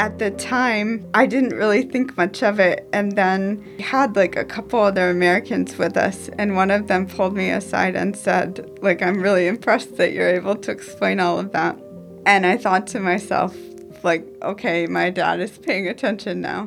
At 0.03 0.19
the 0.19 0.33
time, 0.33 1.09
I 1.15 1.27
didn't 1.27 1.57
really 1.57 1.85
think 1.85 2.17
much 2.17 2.43
of 2.43 2.59
it. 2.59 2.89
And 2.93 3.13
then 3.13 3.65
we 3.79 3.85
had 3.85 4.17
like 4.17 4.35
a 4.35 4.45
couple 4.45 4.81
other 4.81 5.11
Americans 5.11 5.79
with 5.79 5.97
us, 5.97 6.29
and 6.39 6.57
one 6.57 6.73
of 6.73 6.89
them 6.89 7.07
pulled 7.07 7.37
me 7.37 7.51
aside 7.51 7.95
and 7.95 8.17
said, 8.17 8.69
like, 8.83 9.01
I'm 9.01 9.23
really 9.23 9.47
impressed 9.47 9.97
that 9.99 10.13
you're 10.13 10.29
able 10.29 10.57
to 10.57 10.73
explain 10.73 11.21
all 11.21 11.39
of 11.39 11.53
that. 11.53 11.79
And 12.27 12.45
I 12.45 12.57
thought 12.57 12.89
to 12.89 12.99
myself, 12.99 13.57
like, 14.03 14.27
okay, 14.43 14.87
my 14.89 15.11
dad 15.11 15.39
is 15.39 15.57
paying 15.57 15.87
attention 15.87 16.41
now. 16.41 16.67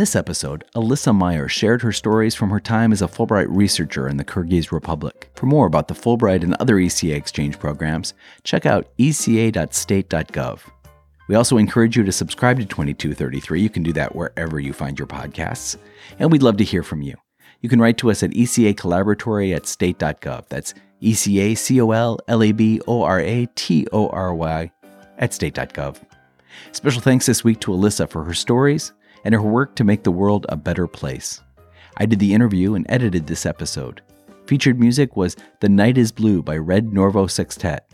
This 0.00 0.16
episode, 0.16 0.64
Alyssa 0.74 1.14
Meyer 1.14 1.46
shared 1.46 1.82
her 1.82 1.92
stories 1.92 2.34
from 2.34 2.48
her 2.48 2.58
time 2.58 2.90
as 2.90 3.02
a 3.02 3.06
Fulbright 3.06 3.48
researcher 3.50 4.08
in 4.08 4.16
the 4.16 4.24
Kyrgyz 4.24 4.72
Republic. 4.72 5.30
For 5.34 5.44
more 5.44 5.66
about 5.66 5.88
the 5.88 5.94
Fulbright 5.94 6.42
and 6.42 6.54
other 6.54 6.76
ECA 6.76 7.14
exchange 7.14 7.58
programs, 7.58 8.14
check 8.42 8.64
out 8.64 8.88
eca.state.gov. 8.96 10.60
We 11.28 11.34
also 11.34 11.58
encourage 11.58 11.98
you 11.98 12.02
to 12.04 12.12
subscribe 12.12 12.58
to 12.58 12.64
2233. 12.64 13.60
You 13.60 13.68
can 13.68 13.82
do 13.82 13.92
that 13.92 14.16
wherever 14.16 14.58
you 14.58 14.72
find 14.72 14.98
your 14.98 15.06
podcasts. 15.06 15.76
And 16.18 16.32
we'd 16.32 16.42
love 16.42 16.56
to 16.56 16.64
hear 16.64 16.82
from 16.82 17.02
you. 17.02 17.16
You 17.60 17.68
can 17.68 17.78
write 17.78 17.98
to 17.98 18.10
us 18.10 18.22
at 18.22 18.30
ECA 18.30 18.74
Collaboratory 18.74 19.54
at 19.54 19.66
state.gov. 19.66 20.48
That's 20.48 20.72
ECA 21.02 21.58
C 21.58 21.78
O 21.78 21.90
L 21.90 22.18
L 22.26 22.42
A 22.42 22.52
B 22.52 22.80
O 22.88 23.02
R 23.02 23.20
A 23.20 23.46
T 23.54 23.86
O 23.92 24.08
R 24.08 24.34
Y 24.34 24.72
at 25.18 25.34
state.gov. 25.34 25.98
Special 26.72 27.02
thanks 27.02 27.26
this 27.26 27.44
week 27.44 27.60
to 27.60 27.70
Alyssa 27.72 28.08
for 28.08 28.24
her 28.24 28.34
stories 28.34 28.92
and 29.24 29.34
her 29.34 29.42
work 29.42 29.74
to 29.76 29.84
make 29.84 30.02
the 30.02 30.10
world 30.10 30.46
a 30.48 30.56
better 30.56 30.86
place. 30.86 31.40
I 31.96 32.06
did 32.06 32.18
the 32.18 32.34
interview 32.34 32.74
and 32.74 32.86
edited 32.88 33.26
this 33.26 33.46
episode. 33.46 34.02
Featured 34.46 34.80
music 34.80 35.16
was 35.16 35.36
The 35.60 35.68
Night 35.68 35.98
is 35.98 36.12
Blue 36.12 36.42
by 36.42 36.56
Red 36.56 36.86
Norvo 36.86 37.30
Sextet, 37.30 37.84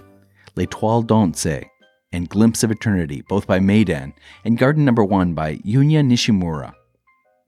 L'Etoile 0.55 1.03
Danse, 1.03 1.65
and 2.13 2.29
Glimpse 2.29 2.63
of 2.63 2.71
Eternity, 2.71 3.23
both 3.29 3.47
by 3.47 3.59
Maydan, 3.59 4.13
and 4.45 4.57
Garden 4.57 4.85
Number 4.85 5.05
One 5.05 5.35
by 5.35 5.57
Yunya 5.57 6.03
Nishimura. 6.03 6.73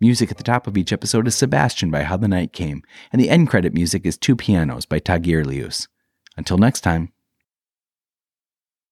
Music 0.01 0.31
at 0.31 0.37
the 0.37 0.45
top 0.45 0.67
of 0.67 0.77
each 0.77 0.93
episode 0.93 1.27
is 1.27 1.35
Sebastian 1.35 1.91
by 1.91 2.03
How 2.03 2.17
the 2.17 2.29
Night 2.29 2.53
Came, 2.53 2.83
and 3.13 3.21
the 3.21 3.31
end 3.31 3.49
credit 3.49 3.75
music 3.75 4.05
is 4.05 4.17
Two 4.17 4.37
Pianos 4.37 4.85
by 4.85 5.01
Tagir 5.01 5.45
Lius. 5.45 5.89
Until 6.37 6.59
next 6.59 6.83
time. 6.83 7.13